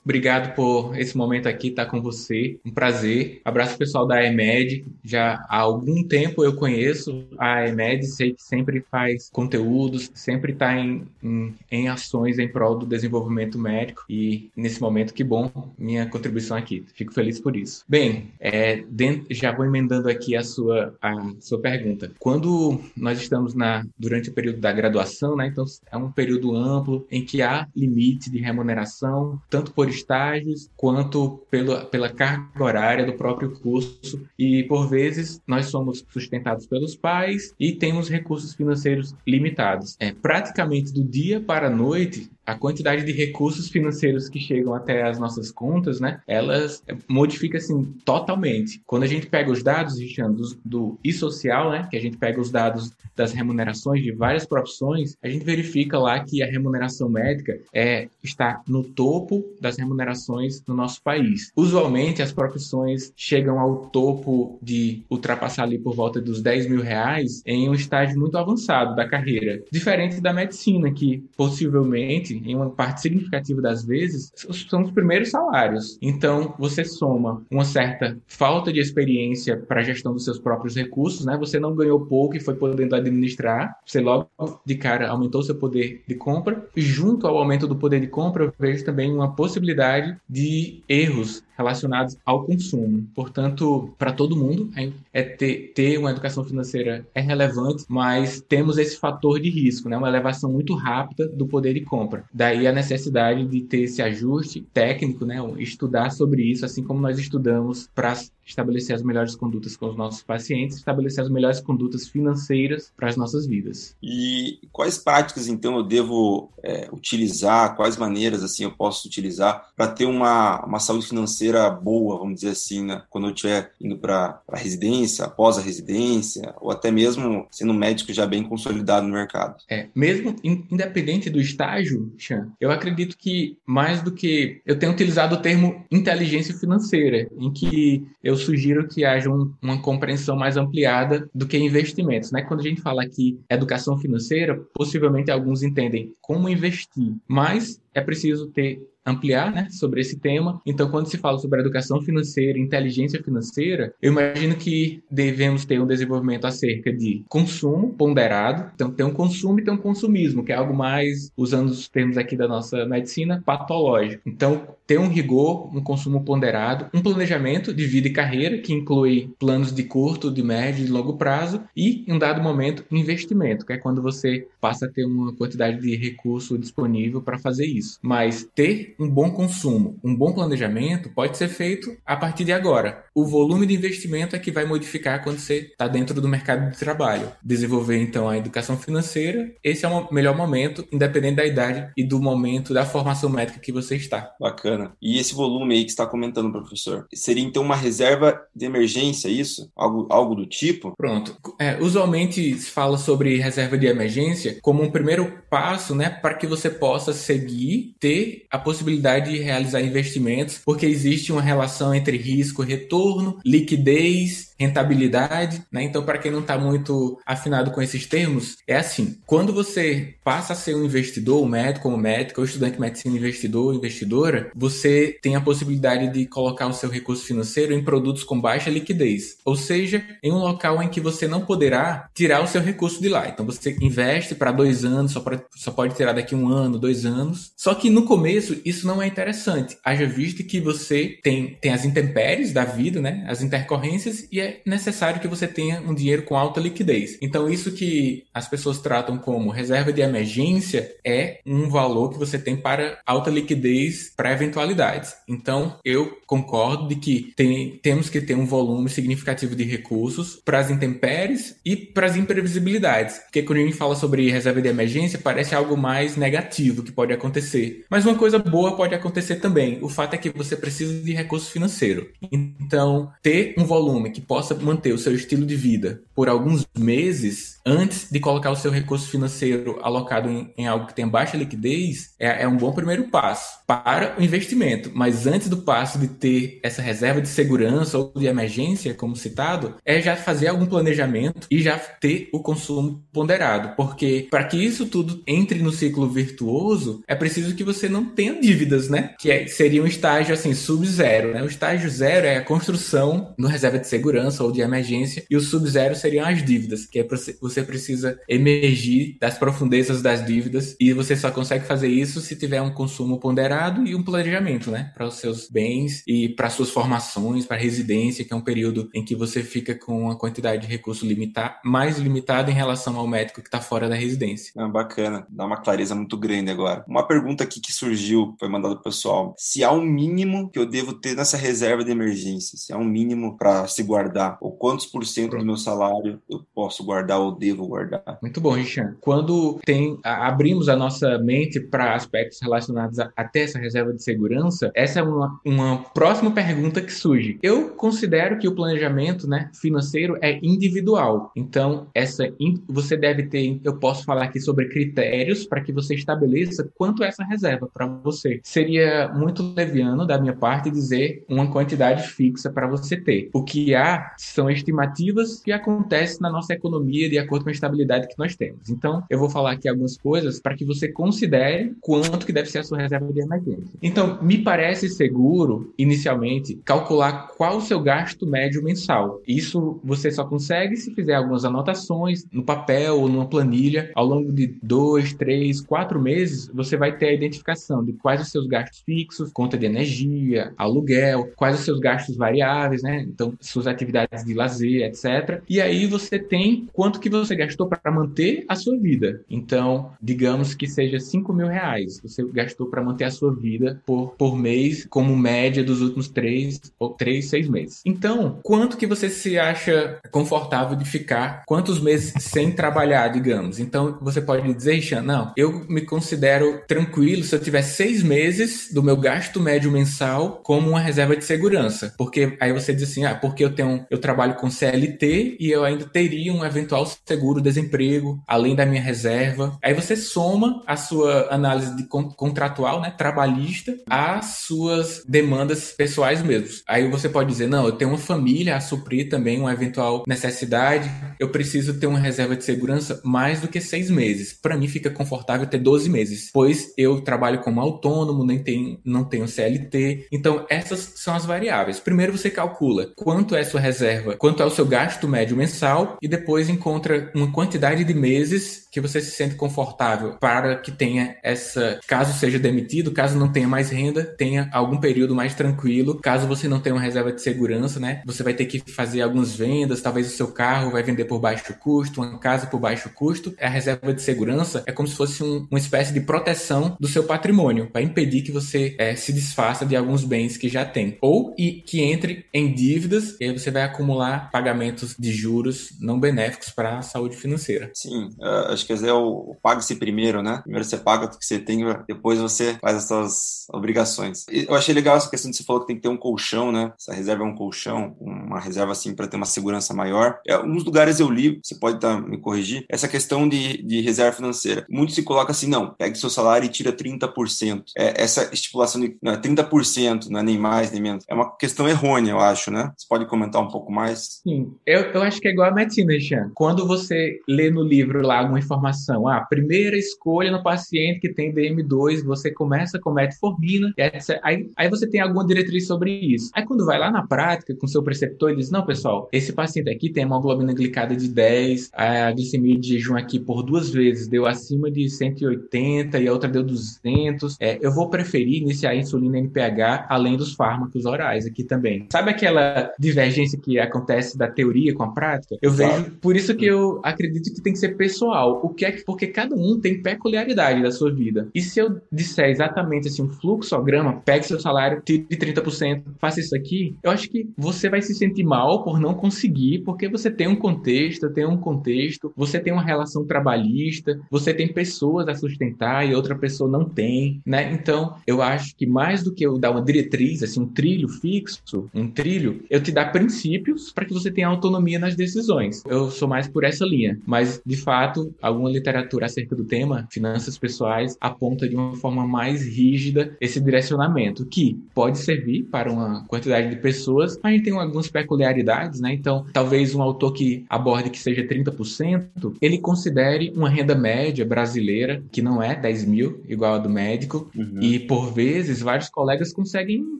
Obrigado 0.04 0.54
por 0.54 0.98
esse 0.98 1.16
momento 1.16 1.48
aqui 1.48 1.68
estar 1.68 1.86
com 1.86 2.00
você. 2.00 2.58
Um 2.64 2.70
prazer. 2.70 3.40
Abraço 3.44 3.78
pessoal 3.78 4.06
da 4.06 4.24
EMED. 4.24 4.84
Já 5.02 5.44
há 5.48 5.58
algum 5.58 6.02
tempo 6.04 6.44
eu 6.44 6.54
conheço 6.54 7.26
a 7.38 7.66
EMED, 7.66 8.06
sei 8.06 8.32
que 8.32 8.42
sempre 8.42 8.84
faz 8.90 9.28
conteúdos, 9.30 10.10
sempre 10.14 10.52
está 10.52 10.76
em, 10.76 11.04
em, 11.22 11.54
em 11.70 11.88
ações 11.88 12.38
em 12.38 12.48
prol 12.48 12.76
do 12.76 12.86
desenvolvimento 12.86 13.58
médico 13.58 14.04
e 14.08 14.50
nesse 14.56 14.80
momento 14.80 15.14
que 15.14 15.24
bom 15.24 15.50
minha 15.78 16.06
contribuição 16.06 16.56
aqui. 16.56 16.84
Fico 16.94 17.12
feliz 17.12 17.40
por 17.40 17.56
isso. 17.56 17.84
Bem, 17.88 18.30
é, 18.40 18.84
dentro, 18.88 19.26
já 19.30 19.52
vou 19.52 19.64
emendando 19.64 20.08
aqui 20.08 20.36
a 20.36 20.42
sua, 20.42 20.94
a 21.00 21.12
sua 21.40 21.60
pergunta. 21.60 22.12
Quando 22.18 22.80
nós 22.96 23.20
estamos 23.20 23.54
na 23.54 23.84
durante 23.98 24.30
o 24.30 24.32
período 24.32 24.60
da 24.60 24.72
graduação, 24.72 25.36
né, 25.36 25.48
então 25.48 25.64
é 25.90 25.96
um 25.96 26.10
período 26.10 26.54
amplo 26.54 27.06
em 27.10 27.24
que 27.24 27.42
há 27.42 27.66
limite 27.74 28.30
de 28.30 28.38
remuneração, 28.38 29.40
tanto 29.50 29.72
por 29.74 29.88
estágios 29.88 30.70
quanto 30.76 31.44
pela, 31.50 31.84
pela 31.84 32.08
carga 32.08 32.62
horária 32.62 33.04
do 33.04 33.14
próprio 33.14 33.50
curso 33.50 34.24
e 34.38 34.62
por 34.64 34.88
vezes 34.88 35.40
nós 35.46 35.66
somos 35.66 36.04
sustentados 36.08 36.66
pelos 36.66 36.94
pais 36.96 37.54
e 37.58 37.72
temos 37.72 38.08
recursos 38.08 38.54
financeiros 38.54 39.14
limitados. 39.26 39.96
É 39.98 40.12
praticamente 40.12 40.92
do 40.92 41.04
dia 41.04 41.40
para 41.40 41.66
a 41.66 41.70
noite 41.70 42.30
a 42.46 42.54
quantidade 42.54 43.04
de 43.04 43.12
recursos 43.12 43.68
financeiros 43.68 44.28
que 44.28 44.38
chegam 44.38 44.74
até 44.74 45.02
as 45.02 45.18
nossas 45.18 45.50
contas, 45.50 46.00
né, 46.00 46.20
elas 46.26 46.82
modificam 47.08 47.58
assim 47.58 47.82
totalmente. 48.04 48.80
Quando 48.86 49.04
a 49.04 49.06
gente 49.08 49.26
pega 49.26 49.50
os 49.50 49.62
dados, 49.62 49.98
Richard, 49.98 50.34
do, 50.34 50.56
do 50.64 50.98
e-social, 51.02 51.70
né, 51.70 51.86
que 51.90 51.96
a 51.96 52.00
gente 52.00 52.16
pega 52.16 52.40
os 52.40 52.50
dados 52.50 52.92
das 53.16 53.32
remunerações 53.32 54.02
de 54.02 54.12
várias 54.12 54.44
profissões, 54.44 55.16
a 55.22 55.28
gente 55.28 55.44
verifica 55.44 55.98
lá 55.98 56.20
que 56.20 56.42
a 56.42 56.46
remuneração 56.46 57.08
médica 57.08 57.58
é, 57.72 58.08
está 58.22 58.60
no 58.66 58.82
topo 58.82 59.44
das 59.60 59.78
remunerações 59.78 60.62
no 60.66 60.74
nosso 60.74 61.02
país. 61.02 61.52
Usualmente, 61.56 62.22
as 62.22 62.32
profissões 62.32 63.12
chegam 63.16 63.58
ao 63.58 63.86
topo 63.86 64.58
de 64.60 65.02
ultrapassar 65.08 65.64
ali 65.64 65.78
por 65.78 65.94
volta 65.94 66.20
dos 66.20 66.42
10 66.42 66.68
mil 66.68 66.82
reais 66.82 67.42
em 67.46 67.68
um 67.68 67.74
estágio 67.74 68.18
muito 68.18 68.36
avançado 68.36 68.96
da 68.96 69.08
carreira, 69.08 69.62
diferente 69.70 70.20
da 70.20 70.32
medicina, 70.32 70.90
que 70.90 71.24
possivelmente 71.36 72.33
em 72.44 72.54
uma 72.54 72.70
parte 72.70 73.00
significativa 73.00 73.60
das 73.60 73.84
vezes, 73.84 74.32
são 74.34 74.82
os 74.82 74.90
primeiros 74.90 75.30
salários. 75.30 75.98
Então, 76.00 76.54
você 76.58 76.84
soma 76.84 77.42
uma 77.50 77.64
certa 77.64 78.16
falta 78.26 78.72
de 78.72 78.80
experiência 78.80 79.56
para 79.56 79.80
a 79.80 79.84
gestão 79.84 80.12
dos 80.12 80.24
seus 80.24 80.38
próprios 80.38 80.74
recursos, 80.74 81.24
né? 81.24 81.36
Você 81.38 81.58
não 81.58 81.74
ganhou 81.74 82.06
pouco 82.06 82.36
e 82.36 82.40
foi 82.40 82.54
podendo 82.54 82.94
administrar, 82.94 83.76
você 83.84 84.00
logo 84.00 84.28
de 84.64 84.74
cara 84.76 85.08
aumentou 85.08 85.42
seu 85.42 85.54
poder 85.54 86.02
de 86.06 86.14
compra. 86.14 86.66
Junto 86.76 87.26
ao 87.26 87.38
aumento 87.38 87.66
do 87.66 87.76
poder 87.76 88.00
de 88.00 88.06
compra, 88.06 88.44
eu 88.44 88.52
vejo 88.58 88.84
também 88.84 89.12
uma 89.12 89.34
possibilidade 89.34 90.16
de 90.28 90.82
erros 90.88 91.42
relacionados 91.56 92.16
ao 92.24 92.44
consumo. 92.44 93.06
Portanto, 93.14 93.94
para 93.98 94.12
todo 94.12 94.36
mundo, 94.36 94.70
é 95.12 95.22
ter, 95.22 95.72
ter 95.74 95.98
uma 95.98 96.10
educação 96.10 96.44
financeira 96.44 97.06
é 97.14 97.20
relevante, 97.20 97.84
mas 97.88 98.40
temos 98.40 98.78
esse 98.78 98.98
fator 98.98 99.40
de 99.40 99.50
risco, 99.50 99.88
né? 99.88 99.96
uma 99.96 100.08
elevação 100.08 100.50
muito 100.50 100.74
rápida 100.74 101.28
do 101.28 101.46
poder 101.46 101.74
de 101.74 101.82
compra. 101.82 102.23
Daí 102.32 102.66
a 102.66 102.72
necessidade 102.72 103.46
de 103.46 103.62
ter 103.62 103.82
esse 103.82 104.02
ajuste 104.02 104.66
técnico, 104.72 105.24
né? 105.24 105.36
estudar 105.58 106.10
sobre 106.10 106.42
isso, 106.42 106.64
assim 106.64 106.82
como 106.82 107.00
nós 107.00 107.18
estudamos 107.18 107.88
para 107.94 108.14
estabelecer 108.44 108.94
as 108.94 109.02
melhores 109.02 109.34
condutas 109.34 109.76
com 109.76 109.88
os 109.88 109.96
nossos 109.96 110.22
pacientes, 110.22 110.76
estabelecer 110.76 111.24
as 111.24 111.30
melhores 111.30 111.60
condutas 111.60 112.08
financeiras 112.08 112.92
para 112.96 113.08
as 113.08 113.16
nossas 113.16 113.46
vidas. 113.46 113.96
E 114.02 114.58
quais 114.72 114.98
práticas, 114.98 115.48
então, 115.48 115.76
eu 115.76 115.82
devo 115.82 116.50
é, 116.62 116.88
utilizar, 116.92 117.74
quais 117.76 117.96
maneiras, 117.96 118.42
assim, 118.42 118.64
eu 118.64 118.72
posso 118.72 119.06
utilizar 119.06 119.70
para 119.76 119.88
ter 119.88 120.04
uma, 120.04 120.64
uma 120.64 120.78
saúde 120.78 121.06
financeira 121.06 121.68
boa, 121.70 122.18
vamos 122.18 122.36
dizer 122.36 122.50
assim, 122.50 122.84
né? 122.84 123.02
quando 123.10 123.28
eu 123.28 123.34
estiver 123.34 123.72
indo 123.80 123.96
para 123.98 124.40
a 124.48 124.56
residência, 124.56 125.24
após 125.24 125.58
a 125.58 125.62
residência, 125.62 126.54
ou 126.60 126.70
até 126.70 126.90
mesmo 126.90 127.46
sendo 127.50 127.72
um 127.72 127.76
médico 127.76 128.12
já 128.12 128.26
bem 128.26 128.42
consolidado 128.42 129.06
no 129.06 129.12
mercado? 129.12 129.56
É, 129.68 129.88
mesmo 129.94 130.34
independente 130.44 131.30
do 131.30 131.40
estágio, 131.40 132.12
Chan, 132.18 132.48
eu 132.60 132.70
acredito 132.70 133.16
que 133.16 133.56
mais 133.66 134.02
do 134.02 134.12
que... 134.12 134.60
Eu 134.64 134.78
tenho 134.78 134.92
utilizado 134.92 135.34
o 135.34 135.42
termo 135.42 135.84
inteligência 135.90 136.54
financeira, 136.54 137.28
em 137.38 137.52
que 137.52 138.06
eu 138.22 138.33
eu 138.34 138.38
sugiro 138.38 138.88
que 138.88 139.04
haja 139.04 139.30
um, 139.30 139.52
uma 139.62 139.80
compreensão 139.80 140.36
mais 140.36 140.56
ampliada 140.56 141.28
do 141.34 141.46
que 141.46 141.56
investimentos. 141.56 142.32
Né? 142.32 142.42
Quando 142.42 142.60
a 142.60 142.64
gente 142.64 142.82
fala 142.82 143.02
aqui 143.02 143.38
educação 143.48 143.96
financeira, 143.96 144.60
possivelmente 144.74 145.30
alguns 145.30 145.62
entendem 145.62 146.12
como 146.20 146.48
investir, 146.48 147.14
mas 147.28 147.80
é 147.94 148.00
preciso 148.00 148.48
ter 148.48 148.82
ampliar 149.06 149.52
né, 149.52 149.68
sobre 149.70 150.00
esse 150.00 150.18
tema. 150.18 150.60
Então, 150.66 150.90
quando 150.90 151.06
se 151.06 151.16
fala 151.16 151.38
sobre 151.38 151.60
educação 151.60 152.02
financeira, 152.02 152.58
inteligência 152.58 153.22
financeira, 153.22 153.94
eu 154.02 154.12
imagino 154.12 154.56
que 154.56 155.02
devemos 155.10 155.64
ter 155.64 155.80
um 155.80 155.86
desenvolvimento 155.86 156.46
acerca 156.46 156.92
de 156.92 157.24
consumo 157.28 157.94
ponderado. 157.94 158.70
Então, 158.74 158.90
tem 158.90 159.06
um 159.06 159.12
consumo 159.12 159.60
e 159.60 159.64
tem 159.64 159.72
um 159.72 159.78
consumismo, 159.78 160.44
que 160.44 160.52
é 160.52 160.56
algo 160.56 160.74
mais, 160.74 161.30
usando 161.36 161.68
os 161.68 161.88
termos 161.88 162.18
aqui 162.18 162.36
da 162.36 162.48
nossa 162.48 162.84
medicina, 162.84 163.42
patológico. 163.44 164.22
Então, 164.26 164.66
ter 164.86 164.98
um 164.98 165.08
rigor, 165.08 165.74
um 165.74 165.82
consumo 165.82 166.24
ponderado, 166.24 166.86
um 166.92 167.02
planejamento 167.02 167.72
de 167.72 167.86
vida 167.86 168.08
e 168.08 168.12
carreira, 168.12 168.58
que 168.58 168.72
inclui 168.72 169.30
planos 169.38 169.72
de 169.72 169.82
curto, 169.84 170.30
de 170.30 170.42
médio 170.42 170.82
e 170.82 170.86
de 170.86 170.92
longo 170.92 171.16
prazo, 171.16 171.62
e, 171.76 172.04
em 172.06 172.12
um 172.12 172.18
dado 172.18 172.42
momento, 172.42 172.84
investimento, 172.90 173.64
que 173.64 173.72
é 173.72 173.78
quando 173.78 174.02
você 174.02 174.46
passa 174.60 174.86
a 174.86 174.88
ter 174.88 175.04
uma 175.04 175.32
quantidade 175.34 175.80
de 175.80 175.96
recurso 175.96 176.58
disponível 176.58 177.22
para 177.22 177.38
fazer 177.38 177.66
isso 177.66 177.84
isso. 177.84 177.98
Mas 178.02 178.48
ter 178.54 178.93
um 178.98 179.08
bom 179.08 179.30
consumo, 179.30 179.98
um 180.02 180.14
bom 180.14 180.32
planejamento 180.32 181.10
pode 181.10 181.36
ser 181.36 181.48
feito 181.48 181.96
a 182.04 182.16
partir 182.16 182.44
de 182.44 182.52
agora. 182.52 183.04
O 183.14 183.24
volume 183.24 183.66
de 183.66 183.74
investimento 183.74 184.34
é 184.34 184.38
que 184.38 184.50
vai 184.50 184.64
modificar 184.64 185.22
quando 185.22 185.38
você 185.38 185.58
está 185.58 185.86
dentro 185.86 186.20
do 186.20 186.28
mercado 186.28 186.70
de 186.70 186.78
trabalho. 186.78 187.30
Desenvolver 187.42 188.00
então 188.00 188.28
a 188.28 188.36
educação 188.36 188.76
financeira, 188.76 189.52
esse 189.62 189.84
é 189.84 189.88
o 189.88 190.12
melhor 190.12 190.36
momento, 190.36 190.86
independente 190.92 191.36
da 191.36 191.46
idade 191.46 191.92
e 191.96 192.04
do 192.04 192.20
momento 192.20 192.74
da 192.74 192.84
formação 192.84 193.30
médica 193.30 193.60
que 193.60 193.72
você 193.72 193.96
está. 193.96 194.32
Bacana. 194.40 194.92
E 195.00 195.18
esse 195.18 195.34
volume 195.34 195.74
aí 195.74 195.84
que 195.84 195.90
está 195.90 196.06
comentando, 196.06 196.52
professor, 196.52 197.06
seria 197.12 197.44
então 197.44 197.62
uma 197.62 197.76
reserva 197.76 198.40
de 198.54 198.64
emergência, 198.64 199.28
isso? 199.28 199.70
Algo, 199.76 200.06
algo 200.10 200.34
do 200.34 200.46
tipo? 200.46 200.94
Pronto. 200.96 201.36
É, 201.60 201.78
usualmente 201.80 202.58
se 202.58 202.70
fala 202.70 202.98
sobre 202.98 203.36
reserva 203.38 203.76
de 203.78 203.86
emergência 203.86 204.58
como 204.62 204.82
um 204.82 204.90
primeiro 204.90 205.42
passo, 205.50 205.94
né, 205.94 206.10
para 206.10 206.34
que 206.34 206.46
você 206.46 206.68
possa 206.70 207.12
seguir 207.12 207.94
ter 208.00 208.46
a 208.50 208.58
possibilidade 208.58 208.83
de 209.20 209.38
realizar 209.38 209.80
investimentos, 209.80 210.60
porque 210.64 210.86
existe 210.86 211.32
uma 211.32 211.42
relação 211.42 211.94
entre 211.94 212.16
risco, 212.16 212.62
retorno, 212.62 213.38
liquidez 213.44 214.53
rentabilidade, 214.58 215.62
né? 215.70 215.82
Então, 215.82 216.04
para 216.04 216.18
quem 216.18 216.30
não 216.30 216.40
está 216.40 216.56
muito 216.58 217.18
afinado 217.26 217.70
com 217.70 217.82
esses 217.82 218.06
termos, 218.06 218.56
é 218.66 218.76
assim: 218.76 219.18
quando 219.26 219.52
você 219.52 220.14
passa 220.22 220.52
a 220.52 220.56
ser 220.56 220.74
um 220.74 220.84
investidor, 220.84 221.42
um 221.42 221.48
médico 221.48 221.88
ou 221.88 221.96
médico, 221.96 222.40
ou 222.40 222.44
estudante 222.44 222.74
de 222.74 222.80
medicina 222.80 223.16
investidor, 223.16 223.74
investidora, 223.74 224.50
você 224.54 225.18
tem 225.22 225.36
a 225.36 225.40
possibilidade 225.40 226.12
de 226.12 226.26
colocar 226.26 226.66
o 226.66 226.72
seu 226.72 226.88
recurso 226.88 227.24
financeiro 227.24 227.74
em 227.74 227.84
produtos 227.84 228.24
com 228.24 228.40
baixa 228.40 228.70
liquidez, 228.70 229.36
ou 229.44 229.56
seja, 229.56 230.04
em 230.22 230.32
um 230.32 230.38
local 230.38 230.82
em 230.82 230.88
que 230.88 231.00
você 231.00 231.26
não 231.26 231.44
poderá 231.44 232.08
tirar 232.14 232.42
o 232.42 232.46
seu 232.46 232.60
recurso 232.60 233.00
de 233.00 233.08
lá. 233.08 233.28
Então, 233.28 233.44
você 233.44 233.76
investe 233.80 234.34
para 234.34 234.52
dois 234.52 234.84
anos, 234.84 235.12
só, 235.12 235.20
pra, 235.20 235.42
só 235.54 235.70
pode 235.70 235.94
tirar 235.94 236.12
daqui 236.12 236.34
um 236.34 236.48
ano, 236.48 236.78
dois 236.78 237.04
anos. 237.04 237.52
Só 237.56 237.74
que 237.74 237.90
no 237.90 238.04
começo 238.04 238.60
isso 238.64 238.86
não 238.86 239.02
é 239.02 239.06
interessante. 239.06 239.76
Haja 239.84 240.06
visto 240.06 240.44
que 240.44 240.60
você 240.60 241.18
tem, 241.22 241.56
tem 241.60 241.72
as 241.72 241.84
intempéries 241.84 242.52
da 242.52 242.64
vida, 242.64 243.00
né? 243.00 243.24
As 243.28 243.42
intercorrências, 243.42 244.26
e 244.30 244.40
é 244.40 244.53
necessário 244.64 245.20
que 245.20 245.28
você 245.28 245.46
tenha 245.46 245.80
um 245.80 245.94
dinheiro 245.94 246.22
com 246.22 246.36
alta 246.36 246.60
liquidez. 246.60 247.18
Então, 247.20 247.48
isso 247.48 247.72
que 247.72 248.24
as 248.32 248.48
pessoas 248.48 248.78
tratam 248.78 249.18
como 249.18 249.50
reserva 249.50 249.92
de 249.92 250.00
emergência 250.00 250.94
é 251.04 251.40
um 251.46 251.68
valor 251.68 252.10
que 252.10 252.18
você 252.18 252.38
tem 252.38 252.56
para 252.56 252.98
alta 253.06 253.30
liquidez 253.30 254.12
para 254.16 254.32
eventualidades. 254.32 255.14
Então, 255.28 255.78
eu 255.84 256.18
concordo 256.26 256.88
de 256.88 256.96
que 256.96 257.32
tem, 257.36 257.78
temos 257.82 258.08
que 258.08 258.20
ter 258.20 258.34
um 258.34 258.46
volume 258.46 258.88
significativo 258.88 259.54
de 259.54 259.64
recursos 259.64 260.40
para 260.44 260.58
as 260.58 260.70
intempéries 260.70 261.56
e 261.64 261.76
para 261.76 262.06
as 262.06 262.16
imprevisibilidades. 262.16 263.18
Porque 263.18 263.42
quando 263.42 263.58
a 263.58 263.62
gente 263.62 263.76
fala 263.76 263.96
sobre 263.96 264.30
reserva 264.30 264.60
de 264.60 264.68
emergência, 264.68 265.18
parece 265.18 265.54
algo 265.54 265.76
mais 265.76 266.16
negativo 266.16 266.82
que 266.82 266.92
pode 266.92 267.12
acontecer. 267.12 267.84
Mas 267.90 268.04
uma 268.04 268.14
coisa 268.14 268.38
boa 268.38 268.76
pode 268.76 268.94
acontecer 268.94 269.36
também. 269.36 269.78
O 269.82 269.88
fato 269.88 270.14
é 270.14 270.18
que 270.18 270.30
você 270.30 270.56
precisa 270.56 271.02
de 271.02 271.12
recurso 271.12 271.50
financeiro. 271.50 272.08
Então, 272.30 273.10
ter 273.22 273.54
um 273.58 273.64
volume 273.64 274.10
que 274.10 274.20
possa 274.34 274.52
manter 274.56 274.92
o 274.92 274.98
seu 274.98 275.14
estilo 275.14 275.46
de 275.46 275.54
vida 275.54 276.02
por 276.12 276.28
alguns 276.28 276.66
meses 276.76 277.60
antes 277.64 278.08
de 278.10 278.18
colocar 278.18 278.50
o 278.50 278.56
seu 278.56 278.70
recurso 278.70 279.08
financeiro 279.08 279.78
alocado 279.80 280.28
em, 280.28 280.52
em 280.58 280.66
algo 280.66 280.88
que 280.88 280.94
tem 280.94 281.06
baixa 281.06 281.36
liquidez 281.36 282.14
é, 282.18 282.42
é 282.42 282.48
um 282.48 282.56
bom 282.56 282.72
primeiro 282.72 283.04
passo 283.04 283.60
para 283.64 284.16
o 284.18 284.22
investimento. 284.22 284.90
Mas 284.92 285.24
antes 285.26 285.48
do 285.48 285.58
passo 285.58 285.98
de 286.00 286.08
ter 286.08 286.58
essa 286.64 286.82
reserva 286.82 287.22
de 287.22 287.28
segurança 287.28 287.96
ou 287.96 288.12
de 288.14 288.26
emergência, 288.26 288.92
como 288.92 289.14
citado, 289.14 289.76
é 289.84 290.00
já 290.00 290.16
fazer 290.16 290.48
algum 290.48 290.66
planejamento 290.66 291.46
e 291.48 291.62
já 291.62 291.78
ter 291.78 292.28
o 292.32 292.40
consumo 292.40 293.04
ponderado. 293.12 293.76
Porque 293.76 294.26
para 294.30 294.44
que 294.44 294.56
isso 294.56 294.86
tudo 294.86 295.22
entre 295.28 295.60
no 295.60 295.70
ciclo 295.70 296.08
virtuoso, 296.08 297.02
é 297.06 297.14
preciso 297.14 297.54
que 297.54 297.62
você 297.62 297.88
não 297.88 298.04
tenha 298.04 298.40
dívidas, 298.40 298.88
né? 298.88 299.14
Que 299.18 299.30
é, 299.30 299.46
seria 299.46 299.82
um 299.82 299.86
estágio 299.86 300.34
assim, 300.34 300.54
sub-zero. 300.54 301.32
Né? 301.32 301.42
O 301.42 301.46
estágio 301.46 301.88
zero 301.88 302.26
é 302.26 302.38
a 302.38 302.44
construção 302.44 303.32
no 303.38 303.46
reserva 303.46 303.78
de 303.78 303.86
segurança 303.86 304.23
ou 304.40 304.52
de 304.52 304.60
emergência, 304.60 305.24
e 305.30 305.36
o 305.36 305.40
sub-zero 305.40 305.94
seriam 305.94 306.26
as 306.26 306.44
dívidas, 306.44 306.86
que 306.86 306.98
é 306.98 307.06
você 307.40 307.62
precisa 307.62 308.18
emergir 308.28 309.16
das 309.20 309.38
profundezas 309.38 310.02
das 310.02 310.24
dívidas, 310.24 310.76
e 310.80 310.92
você 310.92 311.16
só 311.16 311.30
consegue 311.30 311.66
fazer 311.66 311.88
isso 311.88 312.20
se 312.20 312.36
tiver 312.36 312.60
um 312.60 312.72
consumo 312.72 313.18
ponderado 313.18 313.86
e 313.86 313.94
um 313.94 314.02
planejamento, 314.02 314.70
né? 314.70 314.92
Para 314.94 315.06
os 315.06 315.14
seus 315.14 315.48
bens 315.48 316.02
e 316.06 316.28
para 316.30 316.50
suas 316.50 316.70
formações, 316.70 317.46
para 317.46 317.56
residência, 317.56 318.24
que 318.24 318.32
é 318.32 318.36
um 318.36 318.40
período 318.40 318.88
em 318.94 319.04
que 319.04 319.14
você 319.14 319.42
fica 319.42 319.74
com 319.74 320.02
uma 320.02 320.16
quantidade 320.16 320.62
de 320.62 320.68
recurso 320.68 321.06
limitar, 321.06 321.60
mais 321.64 321.98
limitada 321.98 322.50
em 322.50 322.54
relação 322.54 322.96
ao 322.96 323.06
médico 323.06 323.40
que 323.40 323.48
está 323.48 323.60
fora 323.60 323.88
da 323.88 323.94
residência. 323.94 324.52
Ah, 324.56 324.68
bacana, 324.68 325.26
dá 325.28 325.44
uma 325.44 325.56
clareza 325.56 325.94
muito 325.94 326.16
grande 326.16 326.50
agora. 326.50 326.84
Uma 326.88 327.06
pergunta 327.06 327.44
aqui 327.44 327.60
que 327.60 327.72
surgiu, 327.72 328.34
foi 328.38 328.48
mandado 328.48 328.74
pro 328.76 328.84
pessoal: 328.84 329.34
se 329.38 329.62
há 329.62 329.72
um 329.72 329.82
mínimo 329.82 330.50
que 330.50 330.58
eu 330.58 330.66
devo 330.66 330.92
ter 330.94 331.16
nessa 331.16 331.36
reserva 331.36 331.84
de 331.84 331.90
emergência, 331.90 332.58
se 332.58 332.72
há 332.72 332.76
um 332.76 332.84
mínimo 332.84 333.36
para 333.36 333.66
se 333.66 333.82
guardar, 333.82 334.13
ou 334.40 334.53
quantos 334.58 334.86
por 334.86 335.04
cento 335.04 335.36
do 335.36 335.44
meu 335.44 335.56
salário 335.56 336.20
eu 336.28 336.44
posso 336.54 336.84
guardar 336.84 337.20
ou 337.20 337.32
devo 337.32 337.66
guardar? 337.66 338.18
Muito 338.22 338.40
bom, 338.40 338.52
Richard. 338.52 338.96
Quando 339.00 339.60
tem, 339.64 339.98
abrimos 340.02 340.68
a 340.68 340.76
nossa 340.76 341.18
mente 341.18 341.60
para 341.60 341.94
aspectos 341.94 342.40
relacionados 342.40 342.98
a, 342.98 343.10
até 343.16 343.42
essa 343.42 343.58
reserva 343.58 343.92
de 343.92 344.02
segurança, 344.02 344.70
essa 344.74 345.00
é 345.00 345.02
uma, 345.02 345.40
uma 345.44 345.78
próxima 345.94 346.30
pergunta 346.30 346.80
que 346.80 346.92
surge. 346.92 347.38
Eu 347.42 347.70
considero 347.70 348.38
que 348.38 348.48
o 348.48 348.54
planejamento 348.54 349.28
né, 349.28 349.50
financeiro 349.60 350.16
é 350.20 350.38
individual. 350.42 351.32
Então, 351.36 351.88
essa 351.94 352.24
você 352.68 352.96
deve 352.96 353.24
ter, 353.24 353.60
eu 353.64 353.78
posso 353.78 354.04
falar 354.04 354.24
aqui 354.24 354.40
sobre 354.40 354.68
critérios 354.68 355.46
para 355.46 355.60
que 355.60 355.72
você 355.72 355.94
estabeleça 355.94 356.68
quanto 356.74 357.02
é 357.02 357.08
essa 357.08 357.24
reserva 357.24 357.68
para 357.72 357.86
você. 357.86 358.40
Seria 358.42 359.08
muito 359.08 359.54
leviano 359.54 360.06
da 360.06 360.18
minha 360.18 360.34
parte 360.34 360.70
dizer 360.70 361.24
uma 361.28 361.50
quantidade 361.50 362.08
fixa 362.08 362.50
para 362.50 362.66
você 362.66 362.96
ter. 362.96 363.30
O 363.32 363.42
que 363.42 363.74
há 363.74 364.14
são 364.16 364.50
estimativas 364.56 365.40
que 365.40 365.52
acontecem 365.52 366.18
na 366.20 366.30
nossa 366.30 366.52
economia 366.54 367.08
de 367.08 367.18
acordo 367.18 367.44
com 367.44 367.48
a 367.48 367.52
estabilidade 367.52 368.08
que 368.08 368.18
nós 368.18 368.36
temos. 368.36 368.68
Então, 368.70 369.02
eu 369.08 369.18
vou 369.18 369.30
falar 369.30 369.52
aqui 369.52 369.68
algumas 369.68 369.96
coisas 369.96 370.40
para 370.40 370.56
que 370.56 370.64
você 370.64 370.88
considere 370.88 371.74
quanto 371.80 372.26
que 372.26 372.32
deve 372.32 372.50
ser 372.50 372.58
a 372.58 372.64
sua 372.64 372.78
reserva 372.78 373.12
de 373.12 373.20
emergência. 373.20 373.78
Então, 373.82 374.22
me 374.22 374.38
parece 374.38 374.88
seguro, 374.88 375.72
inicialmente, 375.78 376.60
calcular 376.64 377.28
qual 377.36 377.58
o 377.58 377.60
seu 377.60 377.80
gasto 377.80 378.26
médio 378.26 378.62
mensal. 378.62 379.20
Isso 379.26 379.80
você 379.82 380.10
só 380.10 380.24
consegue 380.24 380.76
se 380.76 380.94
fizer 380.94 381.14
algumas 381.14 381.44
anotações 381.44 382.24
no 382.32 382.44
papel 382.44 383.00
ou 383.00 383.08
numa 383.08 383.26
planilha. 383.26 383.90
Ao 383.94 384.04
longo 384.04 384.32
de 384.32 384.58
dois, 384.62 385.12
três, 385.12 385.60
quatro 385.60 386.00
meses, 386.00 386.50
você 386.52 386.76
vai 386.76 386.96
ter 386.96 387.08
a 387.08 387.12
identificação 387.12 387.84
de 387.84 387.92
quais 387.92 388.20
os 388.20 388.30
seus 388.30 388.46
gastos 388.46 388.80
fixos, 388.80 389.32
conta 389.32 389.56
de 389.56 389.66
energia, 389.66 390.52
aluguel, 390.56 391.30
quais 391.36 391.58
os 391.58 391.64
seus 391.64 391.80
gastos 391.80 392.16
variáveis, 392.16 392.82
né? 392.82 393.02
Então, 393.02 393.34
suas 393.40 393.66
atividades 393.66 394.24
de 394.24 394.33
lazer, 394.34 394.82
etc. 394.82 395.42
E 395.48 395.60
aí 395.60 395.86
você 395.86 396.18
tem 396.18 396.68
quanto 396.72 397.00
que 397.00 397.08
você 397.08 397.34
gastou 397.34 397.68
para 397.68 397.90
manter 397.90 398.44
a 398.48 398.54
sua 398.54 398.76
vida. 398.78 399.22
Então, 399.28 399.92
digamos 400.00 400.54
que 400.54 400.66
seja 400.66 400.98
5 400.98 401.32
mil 401.32 401.46
reais. 401.46 402.00
Você 402.02 402.24
gastou 402.32 402.66
para 402.66 402.82
manter 402.82 403.04
a 403.04 403.10
sua 403.10 403.34
vida 403.34 403.80
por, 403.86 404.14
por 404.16 404.36
mês, 404.36 404.86
como 404.88 405.16
média 405.16 405.62
dos 405.62 405.80
últimos 405.80 406.08
três 406.08 406.60
ou 406.78 406.90
três, 406.90 407.26
seis 407.26 407.48
meses. 407.48 407.80
Então, 407.84 408.38
quanto 408.42 408.76
que 408.76 408.86
você 408.86 409.08
se 409.08 409.38
acha 409.38 409.98
confortável 410.10 410.76
de 410.76 410.84
ficar? 410.84 411.44
Quantos 411.46 411.80
meses 411.80 412.14
sem 412.18 412.52
trabalhar, 412.52 413.08
digamos? 413.08 413.58
Então, 413.58 413.98
você 414.00 414.20
pode 414.20 414.52
dizer, 414.52 414.80
Xan, 414.80 415.02
não, 415.02 415.32
eu 415.36 415.64
me 415.68 415.82
considero 415.82 416.62
tranquilo 416.66 417.22
se 417.22 417.34
eu 417.34 417.40
tiver 417.40 417.62
seis 417.62 418.02
meses 418.02 418.72
do 418.72 418.82
meu 418.82 418.96
gasto 418.96 419.40
médio 419.40 419.70
mensal 419.70 420.40
como 420.42 420.70
uma 420.70 420.80
reserva 420.80 421.16
de 421.16 421.24
segurança. 421.24 421.94
Porque 421.96 422.36
aí 422.40 422.52
você 422.52 422.72
diz 422.72 422.90
assim, 422.90 423.04
ah, 423.04 423.14
porque 423.14 423.44
eu 423.44 423.54
tenho, 423.54 423.84
eu 423.90 423.98
trabalho 423.98 424.23
com 424.32 424.50
CLT 424.50 425.36
e 425.38 425.50
eu 425.50 425.62
ainda 425.62 425.84
teria 425.84 426.32
um 426.32 426.42
eventual 426.42 426.90
seguro-desemprego, 427.06 428.22
além 428.26 428.54
da 428.54 428.64
minha 428.64 428.80
reserva. 428.80 429.58
Aí 429.62 429.74
você 429.74 429.94
soma 429.94 430.62
a 430.66 430.76
sua 430.76 431.28
análise 431.30 431.76
de 431.76 431.84
contratual, 431.84 432.80
né, 432.80 432.90
trabalhista, 432.96 433.76
às 433.88 434.38
suas 434.46 435.02
demandas 435.06 435.72
pessoais 435.72 436.22
mesmo. 436.22 436.48
Aí 436.66 436.88
você 436.88 437.08
pode 437.08 437.28
dizer, 437.28 437.46
não, 437.46 437.66
eu 437.66 437.72
tenho 437.72 437.90
uma 437.90 437.98
família 437.98 438.56
a 438.56 438.60
suprir 438.60 439.10
também 439.10 439.38
uma 439.38 439.52
eventual 439.52 440.04
necessidade, 440.06 440.90
eu 441.20 441.28
preciso 441.28 441.78
ter 441.78 441.86
uma 441.86 441.98
reserva 441.98 442.34
de 442.34 442.44
segurança 442.44 443.00
mais 443.04 443.40
do 443.40 443.48
que 443.48 443.60
seis 443.60 443.90
meses. 443.90 444.32
Para 444.32 444.56
mim 444.56 444.68
fica 444.68 444.90
confortável 444.90 445.46
ter 445.46 445.58
12 445.58 445.90
meses, 445.90 446.30
pois 446.32 446.72
eu 446.76 447.00
trabalho 447.00 447.40
como 447.40 447.60
autônomo, 447.60 448.24
nem 448.24 448.42
tenho, 448.42 448.78
não 448.84 449.04
tenho 449.04 449.28
CLT. 449.28 450.06
Então 450.12 450.46
essas 450.48 450.94
são 450.96 451.14
as 451.14 451.24
variáveis. 451.24 451.80
Primeiro 451.80 452.16
você 452.16 452.30
calcula 452.30 452.92
quanto 452.96 453.34
é 453.34 453.44
sua 453.44 453.60
reserva, 453.60 454.13
quanto 454.18 454.42
é 454.42 454.46
o 454.46 454.50
seu 454.50 454.66
gasto 454.66 455.08
médio 455.08 455.36
mensal 455.36 455.96
e 456.00 456.08
depois 456.08 456.48
encontra 456.48 457.10
uma 457.14 457.30
quantidade 457.32 457.84
de 457.84 457.94
meses 457.94 458.64
que 458.70 458.80
você 458.80 459.00
se 459.00 459.12
sente 459.12 459.36
confortável 459.36 460.16
para 460.18 460.56
que 460.56 460.72
tenha 460.72 461.16
essa, 461.22 461.78
caso 461.86 462.12
seja 462.18 462.40
demitido, 462.40 462.90
caso 462.90 463.16
não 463.16 463.30
tenha 463.30 463.46
mais 463.46 463.70
renda, 463.70 464.02
tenha 464.04 464.50
algum 464.52 464.78
período 464.78 465.14
mais 465.14 465.32
tranquilo. 465.32 466.00
Caso 466.02 466.26
você 466.26 466.48
não 466.48 466.58
tenha 466.58 466.74
uma 466.74 466.82
reserva 466.82 467.12
de 467.12 467.22
segurança, 467.22 467.78
né? 467.78 468.02
Você 468.04 468.24
vai 468.24 468.34
ter 468.34 468.46
que 468.46 468.58
fazer 468.72 469.02
algumas 469.02 469.36
vendas, 469.36 469.80
talvez 469.80 470.08
o 470.08 470.16
seu 470.16 470.28
carro 470.28 470.72
vai 470.72 470.82
vender 470.82 471.04
por 471.04 471.20
baixo 471.20 471.54
custo, 471.60 472.02
uma 472.02 472.18
casa 472.18 472.48
por 472.48 472.58
baixo 472.58 472.90
custo. 472.92 473.32
A 473.40 473.48
reserva 473.48 473.94
de 473.94 474.02
segurança 474.02 474.64
é 474.66 474.72
como 474.72 474.88
se 474.88 474.96
fosse 474.96 475.22
um, 475.22 475.46
uma 475.48 475.58
espécie 475.58 475.92
de 475.92 476.00
proteção 476.00 476.76
do 476.80 476.88
seu 476.88 477.04
patrimônio, 477.04 477.68
para 477.72 477.82
impedir 477.82 478.22
que 478.22 478.32
você 478.32 478.74
é, 478.76 478.96
se 478.96 479.12
desfaça 479.12 479.64
de 479.64 479.76
alguns 479.76 480.04
bens 480.04 480.36
que 480.36 480.48
já 480.48 480.64
tem. 480.64 480.98
Ou 481.00 481.32
e 481.38 481.62
que 481.64 481.80
entre 481.80 482.26
em 482.34 482.52
dívidas, 482.52 483.16
e 483.20 483.24
aí 483.24 483.32
você 483.32 483.52
vai 483.52 483.62
acumular 483.62 484.03
pagamentos 484.32 484.94
de 484.98 485.12
juros 485.12 485.70
não 485.80 485.98
benéficos 485.98 486.50
para 486.50 486.78
a 486.78 486.82
saúde 486.82 487.16
financeira. 487.16 487.70
Sim, 487.74 488.08
uh, 488.20 488.52
acho 488.52 488.66
que 488.66 488.72
é 488.72 488.92
o, 488.92 489.30
o 489.30 489.36
pague-se 489.42 489.76
primeiro, 489.76 490.22
né? 490.22 490.40
Primeiro 490.42 490.64
você 490.64 490.76
paga 490.76 491.06
o 491.06 491.10
que 491.10 491.24
você 491.24 491.38
tem, 491.38 491.64
depois 491.86 492.18
você 492.18 492.56
faz 492.60 492.76
as 492.76 492.88
suas 492.88 493.46
obrigações. 493.52 494.24
E 494.30 494.46
eu 494.48 494.54
achei 494.54 494.74
legal 494.74 494.96
essa 494.96 495.10
questão 495.10 495.30
de 495.30 495.36
você 495.36 495.44
falou 495.44 495.62
que 495.62 495.68
tem 495.68 495.76
que 495.76 495.82
ter 495.82 495.88
um 495.88 495.96
colchão, 495.96 496.50
né? 496.50 496.72
Essa 496.78 496.92
reserva 496.92 497.24
é 497.24 497.26
um 497.26 497.34
colchão, 497.34 497.96
uma 498.00 498.40
reserva 498.40 498.72
assim 498.72 498.94
para 498.94 499.06
ter 499.06 499.16
uma 499.16 499.26
segurança 499.26 499.72
maior. 499.74 500.18
É, 500.26 500.34
alguns 500.34 500.64
lugares 500.64 501.00
eu 501.00 501.10
li, 501.10 501.40
você 501.42 501.54
pode 501.54 501.80
tá, 501.80 502.00
me 502.00 502.18
corrigir, 502.18 502.64
essa 502.68 502.88
questão 502.88 503.28
de, 503.28 503.62
de 503.62 503.80
reserva 503.80 504.16
financeira. 504.16 504.66
Muito 504.68 504.92
se 504.92 505.02
coloca 505.02 505.32
assim, 505.32 505.48
não, 505.48 505.74
pegue 505.74 505.96
seu 505.96 506.10
salário 506.10 506.46
e 506.46 506.50
tira 506.50 506.72
30%. 506.72 507.62
É, 507.76 508.02
essa 508.02 508.30
estipulação 508.32 508.80
de 508.80 508.96
não, 509.02 509.14
30%, 509.14 510.08
não 510.08 510.20
é 510.20 510.22
nem 510.22 510.38
mais 510.38 510.70
nem 510.70 510.82
menos. 510.82 511.04
É 511.08 511.14
uma 511.14 511.36
questão 511.36 511.68
errônea, 511.68 512.12
eu 512.12 512.20
acho, 512.20 512.50
né? 512.50 512.72
Você 512.76 512.86
pode 512.88 513.06
comentar 513.06 513.42
um 513.42 513.48
pouco 513.48 513.72
mais? 513.72 513.93
Sim, 513.94 514.52
eu, 514.66 514.82
eu 514.92 515.02
acho 515.02 515.20
que 515.20 515.28
é 515.28 515.30
igual 515.30 515.50
a 515.50 515.54
medicina, 515.54 515.98
Jean. 515.98 516.30
Quando 516.34 516.66
você 516.66 517.18
lê 517.28 517.50
no 517.50 517.62
livro 517.62 518.02
lá 518.02 518.18
alguma 518.18 518.38
informação, 518.38 519.08
ah, 519.08 519.20
primeira 519.20 519.76
escolha 519.76 520.30
no 520.30 520.42
paciente 520.42 521.00
que 521.00 521.12
tem 521.12 521.32
DM2, 521.32 522.04
você 522.04 522.30
começa 522.30 522.78
com 522.78 522.92
metformina, 522.92 523.72
etc. 523.76 524.18
Aí, 524.22 524.50
aí 524.56 524.68
você 524.68 524.88
tem 524.88 525.00
alguma 525.00 525.26
diretriz 525.26 525.66
sobre 525.66 525.92
isso. 525.92 526.30
Aí 526.34 526.44
quando 526.44 526.64
vai 526.64 526.78
lá 526.78 526.90
na 526.90 527.06
prática, 527.06 527.54
com 527.54 527.66
seu 527.66 527.82
preceptor, 527.82 528.30
ele 528.30 528.38
diz, 528.38 528.50
não, 528.50 528.64
pessoal, 528.64 529.08
esse 529.12 529.32
paciente 529.32 529.70
aqui 529.70 529.90
tem 529.90 530.02
hemoglobina 530.02 530.52
glicada 530.52 530.94
de 530.94 531.08
10, 531.08 531.70
a 531.72 532.12
glicemia 532.12 532.58
de 532.58 532.74
jejum 532.74 532.96
aqui 532.96 533.18
por 533.18 533.42
duas 533.42 533.70
vezes 533.70 534.08
deu 534.08 534.26
acima 534.26 534.70
de 534.70 534.88
180 534.88 535.98
e 535.98 536.08
a 536.08 536.12
outra 536.12 536.28
deu 536.28 536.42
200. 536.42 537.36
É, 537.40 537.58
eu 537.60 537.72
vou 537.72 537.88
preferir 537.88 538.42
iniciar 538.42 538.70
a 538.70 538.76
insulina 538.76 539.18
NPH 539.18 539.86
além 539.88 540.16
dos 540.16 540.34
fármacos 540.34 540.84
orais 540.84 541.26
aqui 541.26 541.44
também. 541.44 541.86
Sabe 541.92 542.10
aquela 542.10 542.72
divergência 542.78 543.38
que 543.38 543.58
acontece 543.58 543.83
da 544.16 544.28
teoria 544.28 544.74
com 544.74 544.82
a 544.82 544.92
prática? 544.92 545.36
Eu 545.40 545.50
vejo, 545.50 545.92
por 546.00 546.16
isso 546.16 546.34
que 546.34 546.46
eu 546.46 546.80
acredito 546.82 547.32
que 547.34 547.42
tem 547.42 547.52
que 547.52 547.58
ser 547.58 547.76
pessoal. 547.76 548.40
O 548.42 548.48
que 548.48 548.64
é 548.64 548.72
que, 548.72 548.84
porque 548.84 549.06
cada 549.06 549.34
um 549.34 549.60
tem 549.60 549.82
peculiaridade 549.82 550.62
da 550.62 550.70
sua 550.70 550.92
vida. 550.92 551.28
E 551.34 551.40
se 551.40 551.60
eu 551.60 551.80
disser 551.90 552.30
exatamente 552.30 552.88
assim, 552.88 553.02
um 553.02 553.08
fluxograma, 553.08 554.00
pegue 554.04 554.26
seu 554.26 554.40
salário, 554.40 554.82
tire 554.84 555.06
30%, 555.08 555.82
faça 555.98 556.20
isso 556.20 556.34
aqui, 556.34 556.76
eu 556.82 556.90
acho 556.90 557.08
que 557.08 557.28
você 557.36 557.68
vai 557.68 557.82
se 557.82 557.94
sentir 557.94 558.24
mal 558.24 558.64
por 558.64 558.80
não 558.80 558.94
conseguir, 558.94 559.60
porque 559.64 559.88
você 559.88 560.10
tem 560.10 560.28
um 560.28 560.36
contexto, 560.36 561.10
tem 561.10 561.26
um 561.26 561.36
contexto, 561.36 562.12
você 562.16 562.38
tem 562.38 562.52
uma 562.52 562.62
relação 562.62 563.04
trabalhista, 563.04 564.00
você 564.10 564.32
tem 564.32 564.52
pessoas 564.52 565.08
a 565.08 565.14
sustentar 565.14 565.88
e 565.88 565.94
outra 565.94 566.16
pessoa 566.16 566.50
não 566.50 566.64
tem, 566.64 567.20
né? 567.24 567.52
Então, 567.52 567.96
eu 568.06 568.22
acho 568.22 568.56
que 568.56 568.66
mais 568.66 569.02
do 569.02 569.12
que 569.12 569.24
eu 569.24 569.38
dar 569.38 569.50
uma 569.50 569.62
diretriz, 569.62 570.22
assim, 570.22 570.40
um 570.40 570.46
trilho 570.46 570.88
fixo, 570.88 571.68
um 571.74 571.88
trilho, 571.88 572.44
eu 572.50 572.62
te 572.62 572.72
dar 572.72 572.92
princípios 572.92 573.72
para 573.74 573.84
que 573.84 573.92
você 573.92 574.10
tenha 574.10 574.28
autonomia 574.28 574.78
nas 574.78 574.94
decisões. 574.94 575.62
Eu 575.66 575.90
sou 575.90 576.08
mais 576.08 576.28
por 576.28 576.44
essa 576.44 576.64
linha, 576.64 576.98
mas 577.06 577.40
de 577.44 577.56
fato, 577.56 578.14
alguma 578.22 578.50
literatura 578.50 579.06
acerca 579.06 579.34
do 579.34 579.44
tema, 579.44 579.86
finanças 579.90 580.38
pessoais, 580.38 580.96
aponta 581.00 581.48
de 581.48 581.56
uma 581.56 581.76
forma 581.76 582.06
mais 582.06 582.46
rígida 582.46 583.16
esse 583.20 583.40
direcionamento, 583.40 584.26
que 584.26 584.58
pode 584.74 584.98
servir 584.98 585.44
para 585.44 585.70
uma 585.70 586.04
quantidade 586.06 586.50
de 586.50 586.56
pessoas, 586.56 587.18
mas 587.22 587.32
a 587.32 587.36
gente 587.36 587.44
tem 587.44 587.52
algumas 587.52 587.88
peculiaridades, 587.88 588.80
né? 588.80 588.92
Então, 588.92 589.26
talvez 589.32 589.74
um 589.74 589.82
autor 589.82 590.12
que 590.12 590.44
aborde 590.48 590.90
que 590.90 590.98
seja 590.98 591.26
30%, 591.26 592.36
ele 592.40 592.58
considere 592.58 593.32
uma 593.34 593.48
renda 593.48 593.74
média 593.74 594.24
brasileira, 594.24 595.02
que 595.10 595.22
não 595.22 595.42
é 595.42 595.54
10 595.54 595.84
mil, 595.86 596.22
igual 596.28 596.54
a 596.54 596.58
do 596.58 596.68
médico, 596.68 597.30
uhum. 597.36 597.60
e 597.60 597.78
por 597.78 598.12
vezes 598.12 598.60
vários 598.60 598.88
colegas 598.88 599.32
conseguem 599.32 599.98